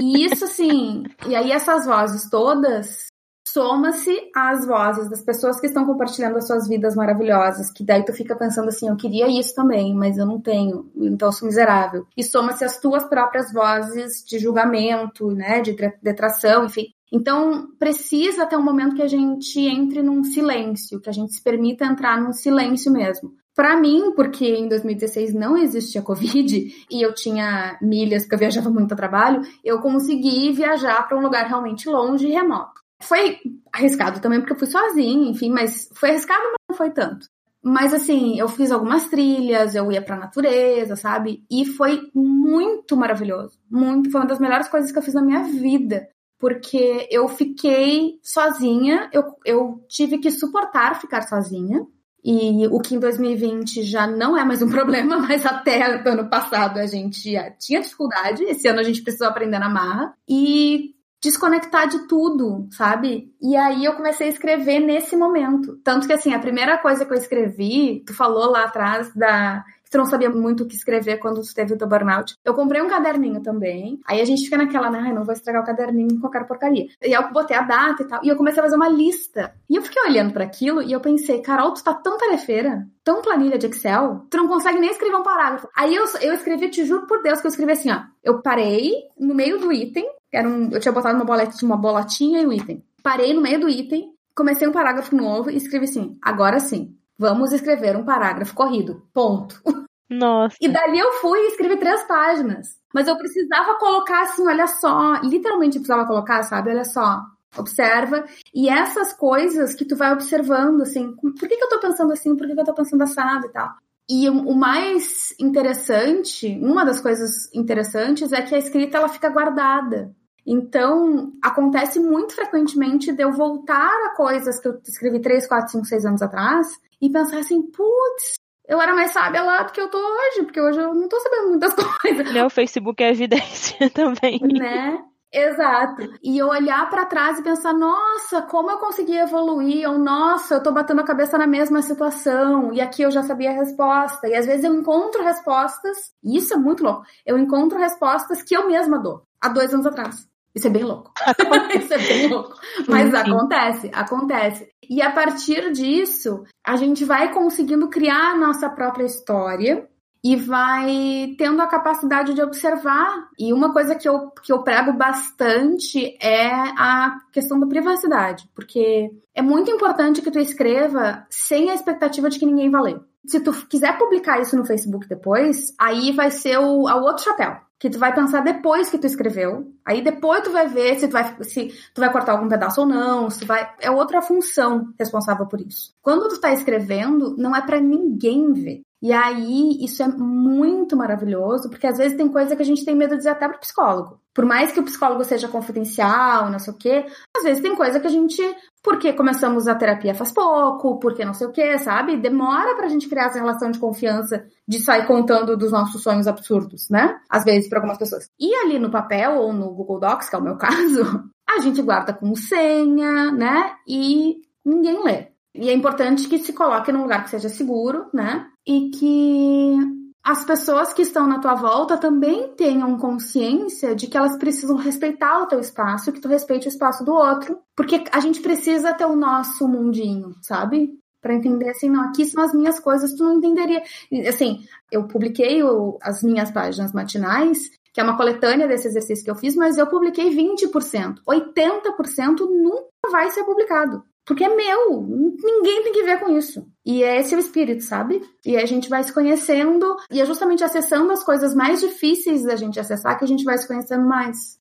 [0.01, 1.03] E isso, sim.
[1.27, 3.07] E aí essas vozes todas
[3.55, 8.11] soma-se às vozes das pessoas que estão compartilhando as suas vidas maravilhosas, que daí tu
[8.11, 12.05] fica pensando assim, eu queria isso também, mas eu não tenho, então eu sou miserável.
[12.17, 16.87] E soma-se às tuas próprias vozes de julgamento, né, de detração, enfim.
[17.09, 21.41] Então, precisa ter um momento que a gente entre num silêncio, que a gente se
[21.41, 23.31] permita entrar num silêncio mesmo.
[23.55, 28.69] Para mim, porque em 2016 não existia Covid e eu tinha milhas, porque eu viajava
[28.69, 32.83] muito a trabalho, eu consegui viajar para um lugar realmente longe e remoto.
[33.01, 33.38] Foi
[33.73, 37.27] arriscado também porque eu fui sozinha, enfim, mas foi arriscado, mas não foi tanto.
[37.67, 41.43] Mas assim, eu fiz algumas trilhas, eu ia pra natureza, sabe?
[41.49, 43.58] E foi muito maravilhoso.
[43.69, 46.08] Muito, foi uma das melhores coisas que eu fiz na minha vida.
[46.38, 51.88] Porque eu fiquei sozinha, eu, eu tive que suportar ficar sozinha.
[52.23, 56.77] E o que em 2020 já não é mais um problema, mas até ano passado
[56.77, 58.43] a gente tinha dificuldade.
[58.43, 60.13] Esse ano a gente precisou aprender na marra.
[60.29, 60.94] E
[61.25, 63.33] desconectar de tudo, sabe?
[63.41, 65.77] E aí eu comecei a escrever nesse momento.
[65.83, 69.91] Tanto que assim, a primeira coisa que eu escrevi, tu falou lá atrás da que
[69.91, 72.35] tu não sabia muito o que escrever quando tu teve o teu burnout.
[72.43, 73.99] Eu comprei um caderninho também.
[74.05, 76.88] Aí a gente fica naquela, né, não vou estragar o caderninho com qualquer porcaria.
[77.03, 79.53] E eu botei a data e tal, e eu comecei a fazer uma lista.
[79.69, 83.21] E eu fiquei olhando para aquilo e eu pensei, Carol, tu tá tão tarefeira, tão
[83.21, 85.69] planilha de Excel, tu não consegue nem escrever um parágrafo.
[85.75, 88.01] Aí eu, eu escrevi, te juro por Deus, que eu escrevi assim, ó.
[88.23, 92.41] Eu parei no meio do item, era um, eu tinha botado uma boletinha, uma bolotinha
[92.41, 92.83] e um item.
[93.01, 97.51] Parei no meio do item, comecei um parágrafo novo e escrevi assim: agora sim, vamos
[97.51, 99.07] escrever um parágrafo corrido.
[99.13, 99.61] Ponto.
[100.09, 100.55] Nossa.
[100.61, 102.77] E dali eu fui e escrevi três páginas.
[102.93, 105.15] Mas eu precisava colocar assim, olha só.
[105.23, 106.69] Literalmente precisava colocar, sabe?
[106.69, 107.21] Olha só.
[107.57, 108.23] Observa.
[108.53, 112.35] E essas coisas que tu vai observando, assim, por que, que eu tô pensando assim?
[112.35, 113.69] Por que, que eu tô pensando assado e tal?
[114.09, 120.15] E o mais interessante, uma das coisas interessantes é que a escrita ela fica guardada.
[120.45, 125.85] Então, acontece muito frequentemente de eu voltar a coisas que eu escrevi 3, 4, 5,
[125.85, 126.67] 6 anos atrás
[127.01, 128.35] e pensar assim, putz,
[128.67, 131.19] eu era mais sábia lá do que eu tô hoje, porque hoje eu não tô
[131.19, 132.31] sabendo muitas coisas.
[132.31, 134.39] Meu Facebook é evidência também.
[134.41, 135.03] Né?
[135.35, 136.13] Exato.
[136.23, 140.63] E eu olhar para trás e pensar, nossa, como eu consegui evoluir, ou nossa, eu
[140.63, 144.29] tô batendo a cabeça na mesma situação, e aqui eu já sabia a resposta.
[144.29, 147.03] E às vezes eu encontro respostas, e isso é muito louco.
[147.25, 150.25] Eu encontro respostas que eu mesma dou há dois anos atrás.
[150.55, 151.11] Isso é bem louco.
[151.77, 152.55] Isso é bem louco.
[152.87, 154.69] Mas sim, acontece, acontece.
[154.89, 159.85] E a partir disso, a gente vai conseguindo criar a nossa própria história
[160.25, 163.29] e vai tendo a capacidade de observar.
[163.38, 169.11] E uma coisa que eu, que eu prego bastante é a questão da privacidade, porque
[169.35, 173.01] é muito importante que tu escreva sem a expectativa de que ninguém vai ler.
[173.27, 177.57] Se tu quiser publicar isso no Facebook depois, aí vai ser o, o outro chapéu
[177.77, 179.71] que tu vai pensar depois que tu escreveu.
[179.85, 182.88] Aí depois tu vai ver se tu vai, se tu vai cortar algum pedaço ou
[182.88, 185.93] não, se vai, é outra função responsável por isso.
[186.01, 188.81] Quando tu tá escrevendo, não é para ninguém ver.
[189.01, 192.95] E aí, isso é muito maravilhoso, porque às vezes tem coisa que a gente tem
[192.95, 194.19] medo de dizer até pro psicólogo.
[194.34, 197.05] Por mais que o psicólogo seja confidencial, não sei o quê,
[197.38, 198.41] às vezes tem coisa que a gente,
[198.84, 202.17] porque começamos a terapia faz pouco, porque não sei o quê, sabe?
[202.17, 206.89] Demora pra gente criar essa relação de confiança de sair contando dos nossos sonhos absurdos,
[206.89, 207.19] né?
[207.29, 208.29] Às vezes para algumas pessoas.
[208.39, 211.81] E ali no papel ou no Google Docs, que é o meu caso, a gente
[211.81, 213.75] guarda com senha, né?
[213.88, 215.27] E ninguém lê.
[215.53, 218.45] E é importante que se coloque num lugar que seja seguro, né?
[218.67, 219.78] E que
[220.23, 225.43] as pessoas que estão na tua volta também tenham consciência de que elas precisam respeitar
[225.43, 229.06] o teu espaço, que tu respeite o espaço do outro, porque a gente precisa ter
[229.06, 230.97] o nosso mundinho, sabe?
[231.21, 233.84] Para entender assim, não, aqui são as minhas coisas, tu não entenderia.
[234.28, 239.32] Assim, eu publiquei o, as minhas páginas matinais que é uma coletânea desse exercício que
[239.32, 241.21] eu fiz, mas eu publiquei 20%.
[241.25, 244.04] 80% nunca vai ser publicado.
[244.25, 246.65] Porque é meu, ninguém tem que ver com isso.
[246.83, 248.21] E é esse o espírito, sabe?
[248.43, 252.55] E a gente vai se conhecendo, e é justamente acessando as coisas mais difíceis da
[252.55, 254.59] gente acessar que a gente vai se conhecendo mais.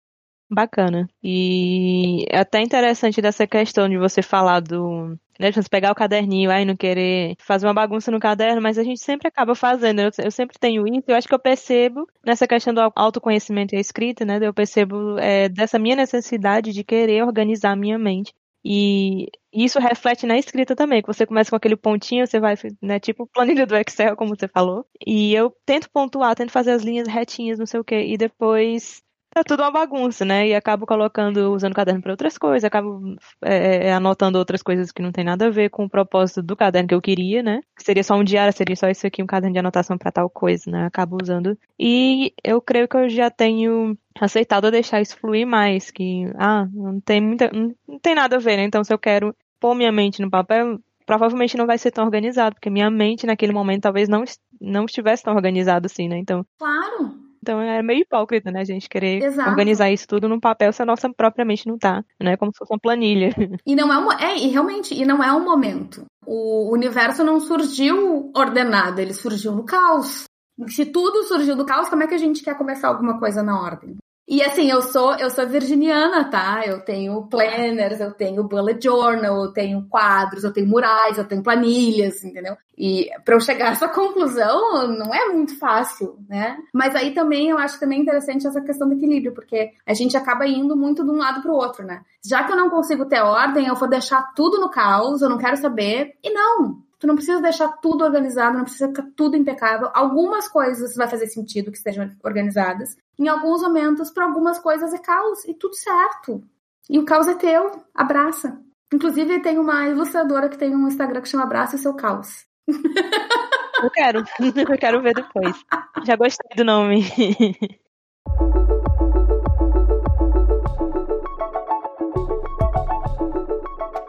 [0.51, 1.09] Bacana.
[1.23, 5.17] E é até interessante dessa questão de você falar do.
[5.41, 8.79] Né, de você pegar o caderninho aí não querer fazer uma bagunça no caderno, mas
[8.79, 10.01] a gente sempre acaba fazendo.
[10.01, 11.05] Eu, eu sempre tenho isso.
[11.09, 14.39] Eu acho que eu percebo nessa questão do autoconhecimento e escrita, né?
[14.41, 18.33] Eu percebo é, dessa minha necessidade de querer organizar a minha mente.
[18.65, 22.99] E isso reflete na escrita também, que você começa com aquele pontinho, você vai, né,
[22.99, 24.87] tipo planilha do Excel, como você falou.
[25.07, 29.05] E eu tento pontuar, tento fazer as linhas retinhas, não sei o quê, e depois
[29.37, 30.47] é tudo uma bagunça, né?
[30.47, 34.93] E acabo colocando, usando o caderno para outras coisas, acabo é, é, anotando outras coisas
[34.93, 37.61] que não tem nada a ver com o propósito do caderno que eu queria, né?
[37.77, 40.31] Que seria só um diário, seria só isso aqui, um caderno de anotação para tal
[40.31, 40.87] coisa, né?
[40.87, 41.59] Acabo usando.
[41.79, 47.01] E eu creio que eu já tenho aceitado deixar isso fluir mais, que, ah, não
[47.01, 48.63] tem muita, não tem nada a ver, né?
[48.63, 52.55] Então, se eu quero pôr minha mente no papel, provavelmente não vai ser tão organizado,
[52.55, 54.23] porque minha mente naquele momento talvez não,
[54.61, 56.19] não estivesse tão organizada assim, né?
[56.19, 56.45] Então.
[56.59, 57.15] Claro!
[57.43, 58.61] Então é meio hipócrita, né?
[58.61, 59.49] A gente querer Exato.
[59.49, 62.37] organizar isso tudo num papel se a nossa própria mente não tá, né?
[62.37, 63.31] Como se fosse uma planilha.
[63.67, 66.05] E não é um, é, e realmente, e não é um momento.
[66.27, 70.25] O universo não surgiu ordenado, ele surgiu no caos.
[70.69, 73.59] Se tudo surgiu do caos, como é que a gente quer começar alguma coisa na
[73.59, 73.97] ordem?
[74.27, 76.63] E assim, eu sou eu sou virginiana, tá?
[76.65, 81.43] Eu tenho planners, eu tenho bullet journal, eu tenho quadros, eu tenho murais, eu tenho
[81.43, 82.57] planilhas, entendeu?
[82.77, 86.57] E para eu chegar a essa conclusão não é muito fácil, né?
[86.73, 90.47] Mas aí também eu acho também interessante essa questão do equilíbrio, porque a gente acaba
[90.47, 92.01] indo muito de um lado para o outro, né?
[92.25, 95.39] Já que eu não consigo ter ordem, eu vou deixar tudo no caos, eu não
[95.39, 96.15] quero saber.
[96.23, 99.91] E não, Tu não precisa deixar tudo organizado, não precisa ficar tudo impecável.
[99.93, 102.97] Algumas coisas vai fazer sentido que estejam organizadas.
[103.19, 106.43] Em alguns momentos, para algumas coisas é caos e tudo certo.
[106.89, 108.59] E o caos é teu, abraça.
[108.91, 112.47] Inclusive, tem uma ilustradora que tem um Instagram que chama Abraça o Seu Caos.
[112.67, 114.25] Eu quero,
[114.73, 115.63] eu quero ver depois.
[116.07, 117.05] Já gostei do nome.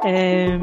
[0.05, 0.57] É,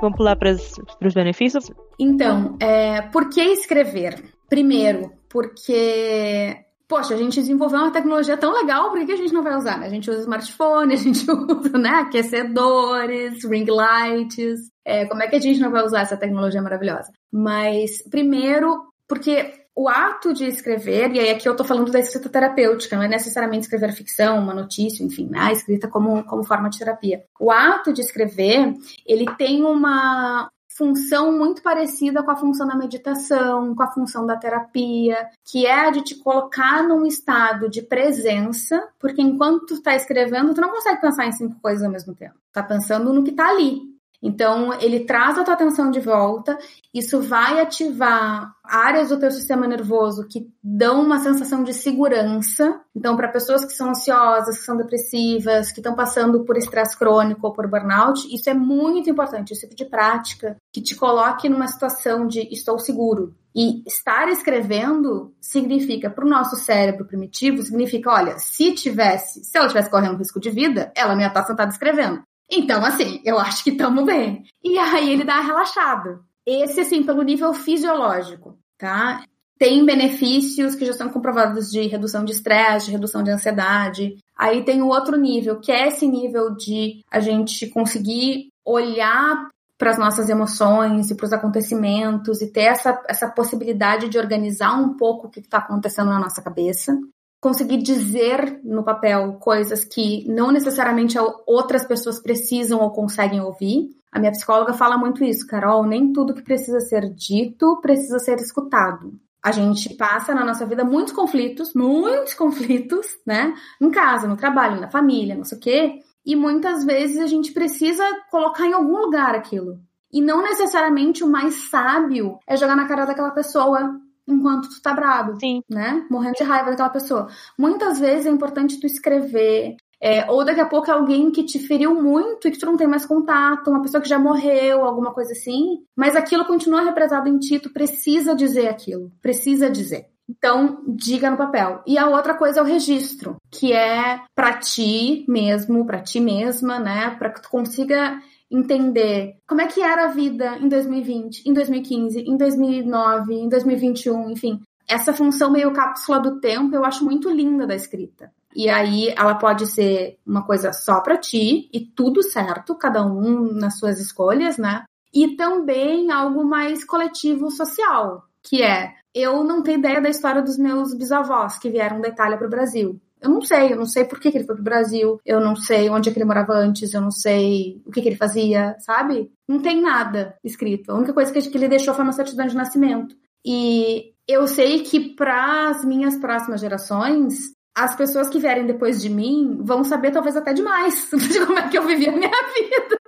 [0.00, 1.70] vamos pular para os benefícios?
[1.98, 4.22] Então, é, por que escrever?
[4.48, 6.56] Primeiro, porque
[6.92, 9.78] poxa, a gente desenvolveu uma tecnologia tão legal, por que a gente não vai usar?
[9.78, 9.86] Né?
[9.86, 14.60] A gente usa smartphone, a gente usa né, aquecedores, ring lights.
[14.84, 17.10] É, como é que a gente não vai usar essa tecnologia maravilhosa?
[17.32, 22.28] Mas, primeiro, porque o ato de escrever, e aí aqui eu tô falando da escrita
[22.28, 25.38] terapêutica, não é necessariamente escrever ficção, uma notícia, enfim, né?
[25.40, 27.24] a escrita como, como forma de terapia.
[27.40, 28.74] O ato de escrever,
[29.06, 34.36] ele tem uma função muito parecida com a função da meditação, com a função da
[34.36, 39.94] terapia, que é a de te colocar num estado de presença, porque enquanto tu tá
[39.94, 42.34] escrevendo, tu não consegue pensar em cinco coisas ao mesmo tempo.
[42.52, 43.91] Tá pensando no que tá ali,
[44.22, 46.56] então, ele traz a tua atenção de volta,
[46.94, 52.80] isso vai ativar áreas do teu sistema nervoso que dão uma sensação de segurança.
[52.94, 57.44] Então, para pessoas que são ansiosas, que são depressivas, que estão passando por estresse crônico
[57.48, 61.66] ou por burnout, isso é muito importante, esse tipo de prática que te coloque numa
[61.66, 63.34] situação de estou seguro.
[63.54, 69.68] E estar escrevendo significa, para o nosso cérebro primitivo, significa, olha, se tivesse, se ela
[69.68, 72.22] tivesse correndo risco de vida, ela não ia estar sentada escrevendo.
[72.54, 74.44] Então, assim, eu acho que estamos bem.
[74.62, 76.22] E aí ele dá relaxado.
[76.44, 79.24] Esse, assim, pelo nível fisiológico, tá?
[79.58, 84.16] Tem benefícios que já são comprovados de redução de estresse, de redução de ansiedade.
[84.36, 89.90] Aí tem o outro nível, que é esse nível de a gente conseguir olhar para
[89.90, 94.94] as nossas emoções e para os acontecimentos e ter essa, essa possibilidade de organizar um
[94.94, 96.96] pouco o que está acontecendo na nossa cabeça
[97.42, 103.90] conseguir dizer no papel coisas que não necessariamente outras pessoas precisam ou conseguem ouvir.
[104.12, 108.38] A minha psicóloga fala muito isso, Carol, nem tudo que precisa ser dito precisa ser
[108.38, 109.18] escutado.
[109.42, 113.52] A gente passa na nossa vida muitos conflitos, muitos conflitos, né?
[113.80, 115.98] Em casa, no trabalho, na família, não sei o quê.
[116.24, 119.80] E muitas vezes a gente precisa colocar em algum lugar aquilo.
[120.12, 124.92] E não necessariamente o mais sábio é jogar na cara daquela pessoa enquanto tu tá
[124.94, 125.62] bravo, Sim.
[125.70, 126.06] né?
[126.10, 127.28] Morrendo de raiva daquela pessoa.
[127.58, 131.60] Muitas vezes é importante tu escrever, é, ou daqui a pouco é alguém que te
[131.60, 135.12] feriu muito e que tu não tem mais contato, uma pessoa que já morreu, alguma
[135.12, 140.06] coisa assim, mas aquilo continua represado em ti, tu precisa dizer aquilo, precisa dizer.
[140.28, 141.82] Então, diga no papel.
[141.86, 146.78] E a outra coisa é o registro, que é para ti mesmo, para ti mesma,
[146.78, 147.10] né?
[147.18, 148.18] Para que tu consiga
[148.52, 154.30] entender como é que era a vida em 2020, em 2015, em 2009, em 2021,
[154.30, 154.60] enfim.
[154.88, 158.30] Essa função meio cápsula do tempo eu acho muito linda da escrita.
[158.54, 163.52] E aí ela pode ser uma coisa só para ti e tudo certo, cada um
[163.54, 164.84] nas suas escolhas, né?
[165.14, 170.58] E também algo mais coletivo social, que é eu não tenho ideia da história dos
[170.58, 173.00] meus bisavós que vieram da Itália para o Brasil.
[173.22, 175.54] Eu não sei, eu não sei por que, que ele foi pro Brasil, eu não
[175.54, 178.76] sei onde é que ele morava antes, eu não sei o que, que ele fazia,
[178.80, 179.30] sabe?
[179.48, 180.90] Não tem nada escrito.
[180.90, 183.14] A única coisa que ele deixou foi uma certidão de nascimento.
[183.44, 189.08] E eu sei que para as minhas próximas gerações, as pessoas que vierem depois de
[189.08, 192.98] mim vão saber talvez até demais de como é que eu vivi a minha vida.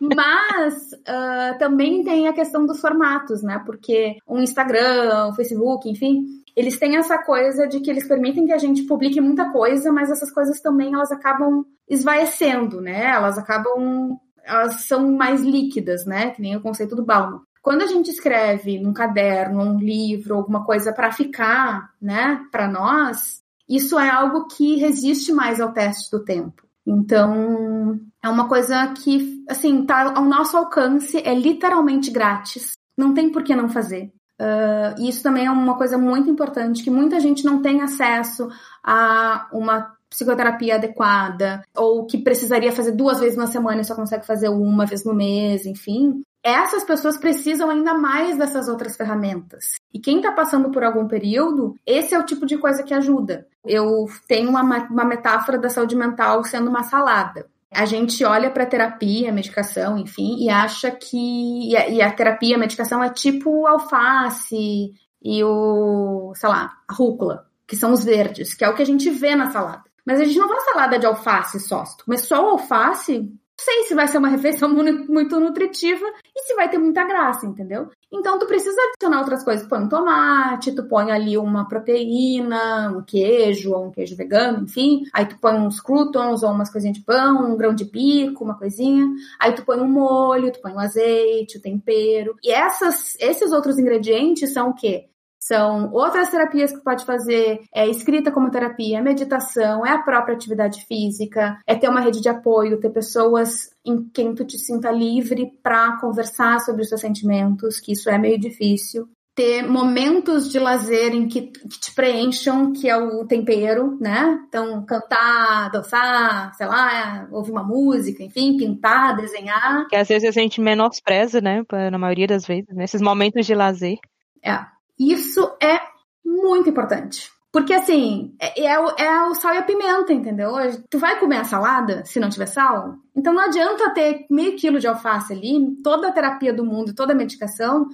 [0.16, 3.62] Mas uh, também tem a questão dos formatos, né?
[3.64, 6.24] Porque o Instagram, o Facebook, enfim,
[6.56, 10.10] eles têm essa coisa de que eles permitem que a gente publique muita coisa, mas
[10.10, 13.10] essas coisas também elas acabam esvaecendo, né?
[13.10, 16.30] Elas acabam elas são mais líquidas, né?
[16.30, 17.42] Que nem o conceito do Bauman.
[17.60, 23.42] Quando a gente escreve num caderno, um livro, alguma coisa para ficar, né, para nós,
[23.68, 26.62] isso é algo que resiste mais ao teste do tempo.
[26.86, 32.74] Então, é uma coisa que, assim, tá ao nosso alcance, é literalmente grátis.
[32.96, 34.12] Não tem por que não fazer.
[34.40, 38.48] Uh, isso também é uma coisa muito importante, que muita gente não tem acesso
[38.84, 44.26] a uma psicoterapia adequada, ou que precisaria fazer duas vezes na semana e só consegue
[44.26, 49.74] fazer uma vez no mês, enfim essas pessoas precisam ainda mais dessas outras ferramentas.
[49.92, 53.48] E quem está passando por algum período, esse é o tipo de coisa que ajuda.
[53.64, 57.48] Eu tenho uma, uma metáfora da saúde mental sendo uma salada.
[57.72, 61.70] A gente olha para terapia, medicação, enfim, e acha que.
[61.70, 64.92] E a, e a terapia, a medicação é tipo alface
[65.22, 68.86] e o, sei lá, a rúcula, que são os verdes, que é o que a
[68.86, 69.84] gente vê na salada.
[70.04, 71.84] Mas a gente não faz salada de alface só.
[71.84, 76.42] Se tu comer só o alface, sei se vai ser uma refeição muito nutritiva e
[76.42, 77.90] se vai ter muita graça, entendeu?
[78.18, 79.66] Então tu precisa adicionar outras coisas.
[79.66, 85.04] Põe um tomate, tu põe ali uma proteína, um queijo ou um queijo vegano, enfim.
[85.12, 88.58] Aí tu põe uns croutons ou umas coisinhas de pão, um grão de bico, uma
[88.58, 89.06] coisinha.
[89.38, 92.36] Aí tu põe um molho, tu põe um azeite, o tempero.
[92.42, 95.08] E essas, esses outros ingredientes são o quê?
[95.46, 100.84] São outras terapias que pode fazer, é escrita como terapia, meditação, é a própria atividade
[100.86, 105.52] física, é ter uma rede de apoio, ter pessoas em quem tu te sinta livre
[105.62, 111.14] para conversar sobre os seus sentimentos, que isso é meio difícil ter momentos de lazer
[111.14, 114.42] em que, que, te preencham, que é o tempero, né?
[114.48, 119.86] Então, cantar, dançar, sei lá, ouvir uma música, enfim, pintar, desenhar.
[119.88, 121.62] Que às vezes a gente menospreza, né?
[121.92, 123.98] Na maioria das vezes, nesses momentos de lazer.
[124.42, 124.74] É.
[124.98, 125.80] Isso é
[126.24, 127.30] muito importante.
[127.52, 130.52] Porque assim, é, é, o, é o sal e a pimenta, entendeu?
[130.90, 132.96] Tu vai comer a salada se não tiver sal?
[133.14, 137.14] Então não adianta ter meio quilo de alface ali, toda a terapia do mundo, toda
[137.14, 137.86] a medicação,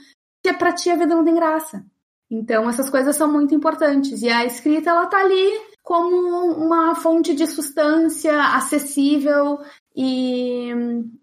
[0.42, 1.84] que pra ti a vida não tem graça.
[2.28, 4.20] Então essas coisas são muito importantes.
[4.22, 5.48] E a escrita, ela tá ali
[5.82, 6.16] como
[6.56, 9.58] uma fonte de substância acessível
[9.94, 10.72] e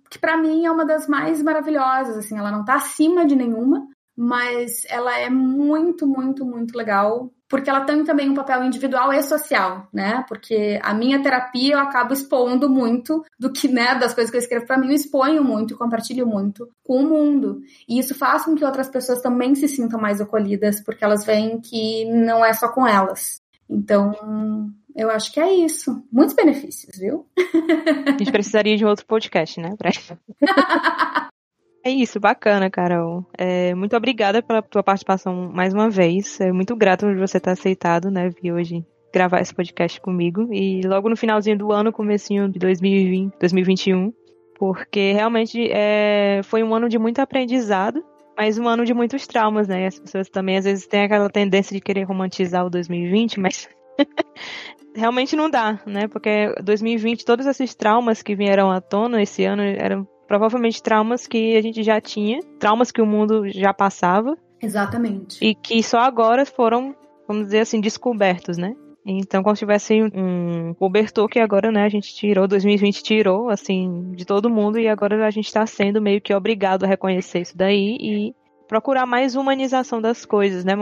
[0.09, 3.86] que para mim é uma das mais maravilhosas, assim, ela não tá acima de nenhuma,
[4.22, 9.24] mas ela é muito, muito, muito legal, porque ela tem também um papel individual e
[9.24, 10.26] social, né?
[10.28, 14.41] Porque a minha terapia eu acabo expondo muito do que, né, das coisas que eu
[14.41, 17.61] escrevo para mim, eu exponho muito, compartilho muito com o mundo.
[17.88, 21.61] E isso faz com que outras pessoas também se sintam mais acolhidas, porque elas veem
[21.61, 23.39] que não é só com elas.
[23.70, 26.03] Então, eu acho que é isso.
[26.11, 27.26] Muitos benefícios, viu?
[28.05, 29.70] A gente precisaria de outro podcast, né?
[31.89, 33.25] É isso, bacana, Carol.
[33.35, 36.39] É, muito obrigada pela tua participação mais uma vez.
[36.39, 40.53] É muito grato por você ter aceitado, né, vir hoje gravar esse podcast comigo.
[40.53, 44.13] E logo no finalzinho do ano, comecinho de 2020, 2021,
[44.59, 48.05] porque realmente é, foi um ano de muito aprendizado,
[48.37, 49.87] mas um ano de muitos traumas, né?
[49.87, 53.67] As pessoas também às vezes têm aquela tendência de querer romantizar o 2020, mas
[54.95, 56.07] realmente não dá, né?
[56.07, 61.57] Porque 2020, todos esses traumas que vieram à tona esse ano eram provavelmente traumas que
[61.57, 64.38] a gente já tinha, traumas que o mundo já passava.
[64.61, 65.43] Exatamente.
[65.43, 66.95] E que só agora foram,
[67.27, 68.75] vamos dizer assim, descobertos, né?
[69.03, 74.11] Então, como se tivesse um cobertor que agora, né, a gente tirou, 2020 tirou, assim,
[74.11, 77.57] de todo mundo, e agora a gente está sendo meio que obrigado a reconhecer isso
[77.57, 78.36] daí e
[78.67, 80.73] procurar mais humanização das coisas, né?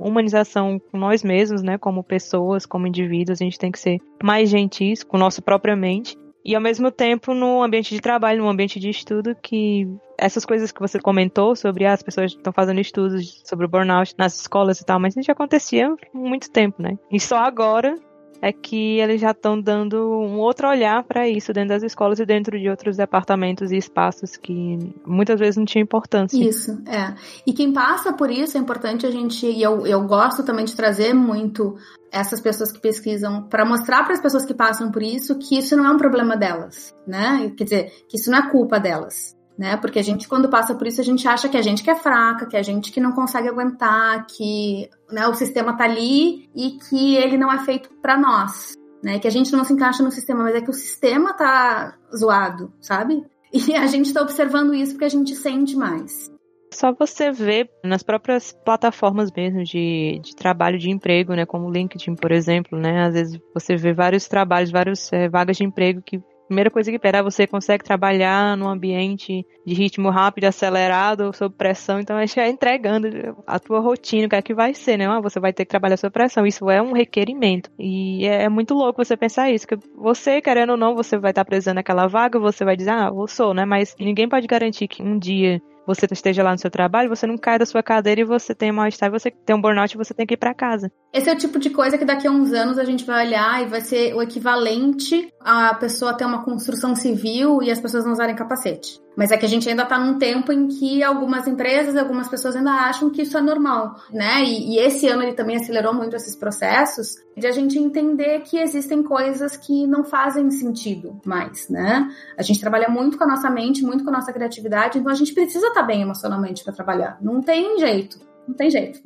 [0.00, 1.76] Humanização com nós mesmos, né?
[1.76, 6.16] Como pessoas, como indivíduos, a gente tem que ser mais gentis com nossa própria mente
[6.44, 9.88] e ao mesmo tempo no ambiente de trabalho, no ambiente de estudo, que
[10.18, 14.14] essas coisas que você comentou sobre ah, as pessoas estão fazendo estudos sobre o burnout
[14.18, 16.98] nas escolas e tal, mas isso já acontecia há muito tempo, né?
[17.10, 17.94] E só agora
[18.42, 22.26] é que eles já estão dando um outro olhar para isso dentro das escolas e
[22.26, 26.36] dentro de outros departamentos e espaços que muitas vezes não tinham importância.
[26.36, 27.14] Isso, é.
[27.46, 30.74] E quem passa por isso é importante a gente, e eu, eu gosto também de
[30.74, 31.76] trazer muito
[32.10, 35.76] essas pessoas que pesquisam para mostrar para as pessoas que passam por isso que isso
[35.76, 37.50] não é um problema delas, né?
[37.56, 39.76] Quer dizer, que isso não é culpa delas né?
[39.76, 41.94] Porque a gente, quando passa por isso, a gente acha que a gente que é
[41.94, 46.78] fraca, que a gente que não consegue aguentar, que né, o sistema tá ali e
[46.78, 48.72] que ele não é feito para nós,
[49.04, 49.20] né?
[49.20, 52.72] Que a gente não se encaixa no sistema, mas é que o sistema tá zoado,
[52.80, 53.24] sabe?
[53.54, 56.28] E a gente tá observando isso porque a gente sente mais.
[56.72, 61.46] Só você vê nas próprias plataformas mesmo de, de trabalho de emprego, né?
[61.46, 63.04] Como o LinkedIn, por exemplo, né?
[63.04, 66.20] Às vezes você vê vários trabalhos, várias é, vagas de emprego que
[66.52, 71.98] primeira coisa que pera, você consegue trabalhar num ambiente de ritmo rápido, acelerado, sob pressão,
[71.98, 73.08] então é entregando
[73.46, 75.06] a tua rotina, o que é que vai ser, né?
[75.06, 77.70] Ah, você vai ter que trabalhar sob pressão, isso é um requerimento.
[77.78, 81.30] E é, é muito louco você pensar isso, que você, querendo ou não, você vai
[81.30, 83.64] estar precisando daquela vaga, você vai dizer, ah, eu sou, né?
[83.64, 87.38] Mas ninguém pode garantir que um dia você esteja lá no seu trabalho, você não
[87.38, 90.26] cai da sua cadeira e você tem mal-estar, você tem um burnout e você tem
[90.26, 90.92] que ir para casa.
[91.12, 93.62] Esse é o tipo de coisa que daqui a uns anos a gente vai olhar
[93.62, 98.12] e vai ser o equivalente a pessoa ter uma construção civil e as pessoas não
[98.12, 98.98] usarem capacete.
[99.14, 102.56] Mas é que a gente ainda está num tempo em que algumas empresas, algumas pessoas
[102.56, 104.42] ainda acham que isso é normal, né?
[104.42, 108.56] E, e, esse ano ele também acelerou muito esses processos de a gente entender que
[108.56, 112.08] existem coisas que não fazem sentido mais, né?
[112.38, 115.16] A gente trabalha muito com a nossa mente, muito com a nossa criatividade, então a
[115.16, 117.18] gente precisa estar tá bem emocionalmente para trabalhar.
[117.20, 118.98] Não tem jeito, não tem jeito.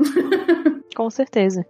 [0.95, 1.67] com certeza.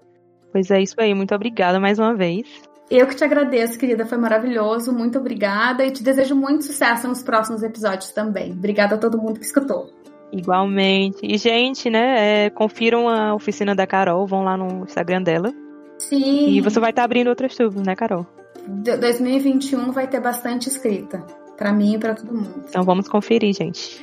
[0.52, 2.46] Pois é isso aí, muito obrigada mais uma vez.
[2.88, 7.22] Eu que te agradeço, querida, foi maravilhoso, muito obrigada e te desejo muito sucesso nos
[7.22, 8.52] próximos episódios também.
[8.52, 9.90] Obrigada a todo mundo que escutou.
[10.32, 11.20] Igualmente.
[11.22, 15.52] E, gente, né, é, confiram a oficina da Carol, vão lá no Instagram dela.
[15.98, 16.50] Sim.
[16.50, 18.26] E você vai estar tá abrindo outras turmas, né, Carol?
[18.66, 21.24] 2021 vai ter bastante escrita.
[21.56, 22.64] para mim e para todo mundo.
[22.68, 24.00] Então vamos conferir, gente.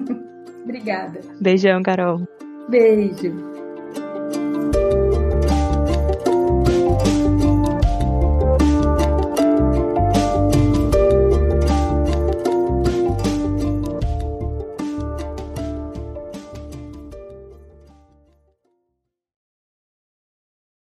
[0.64, 1.20] Obrigada.
[1.40, 2.26] Beijão, Carol.
[2.68, 3.57] Beijo.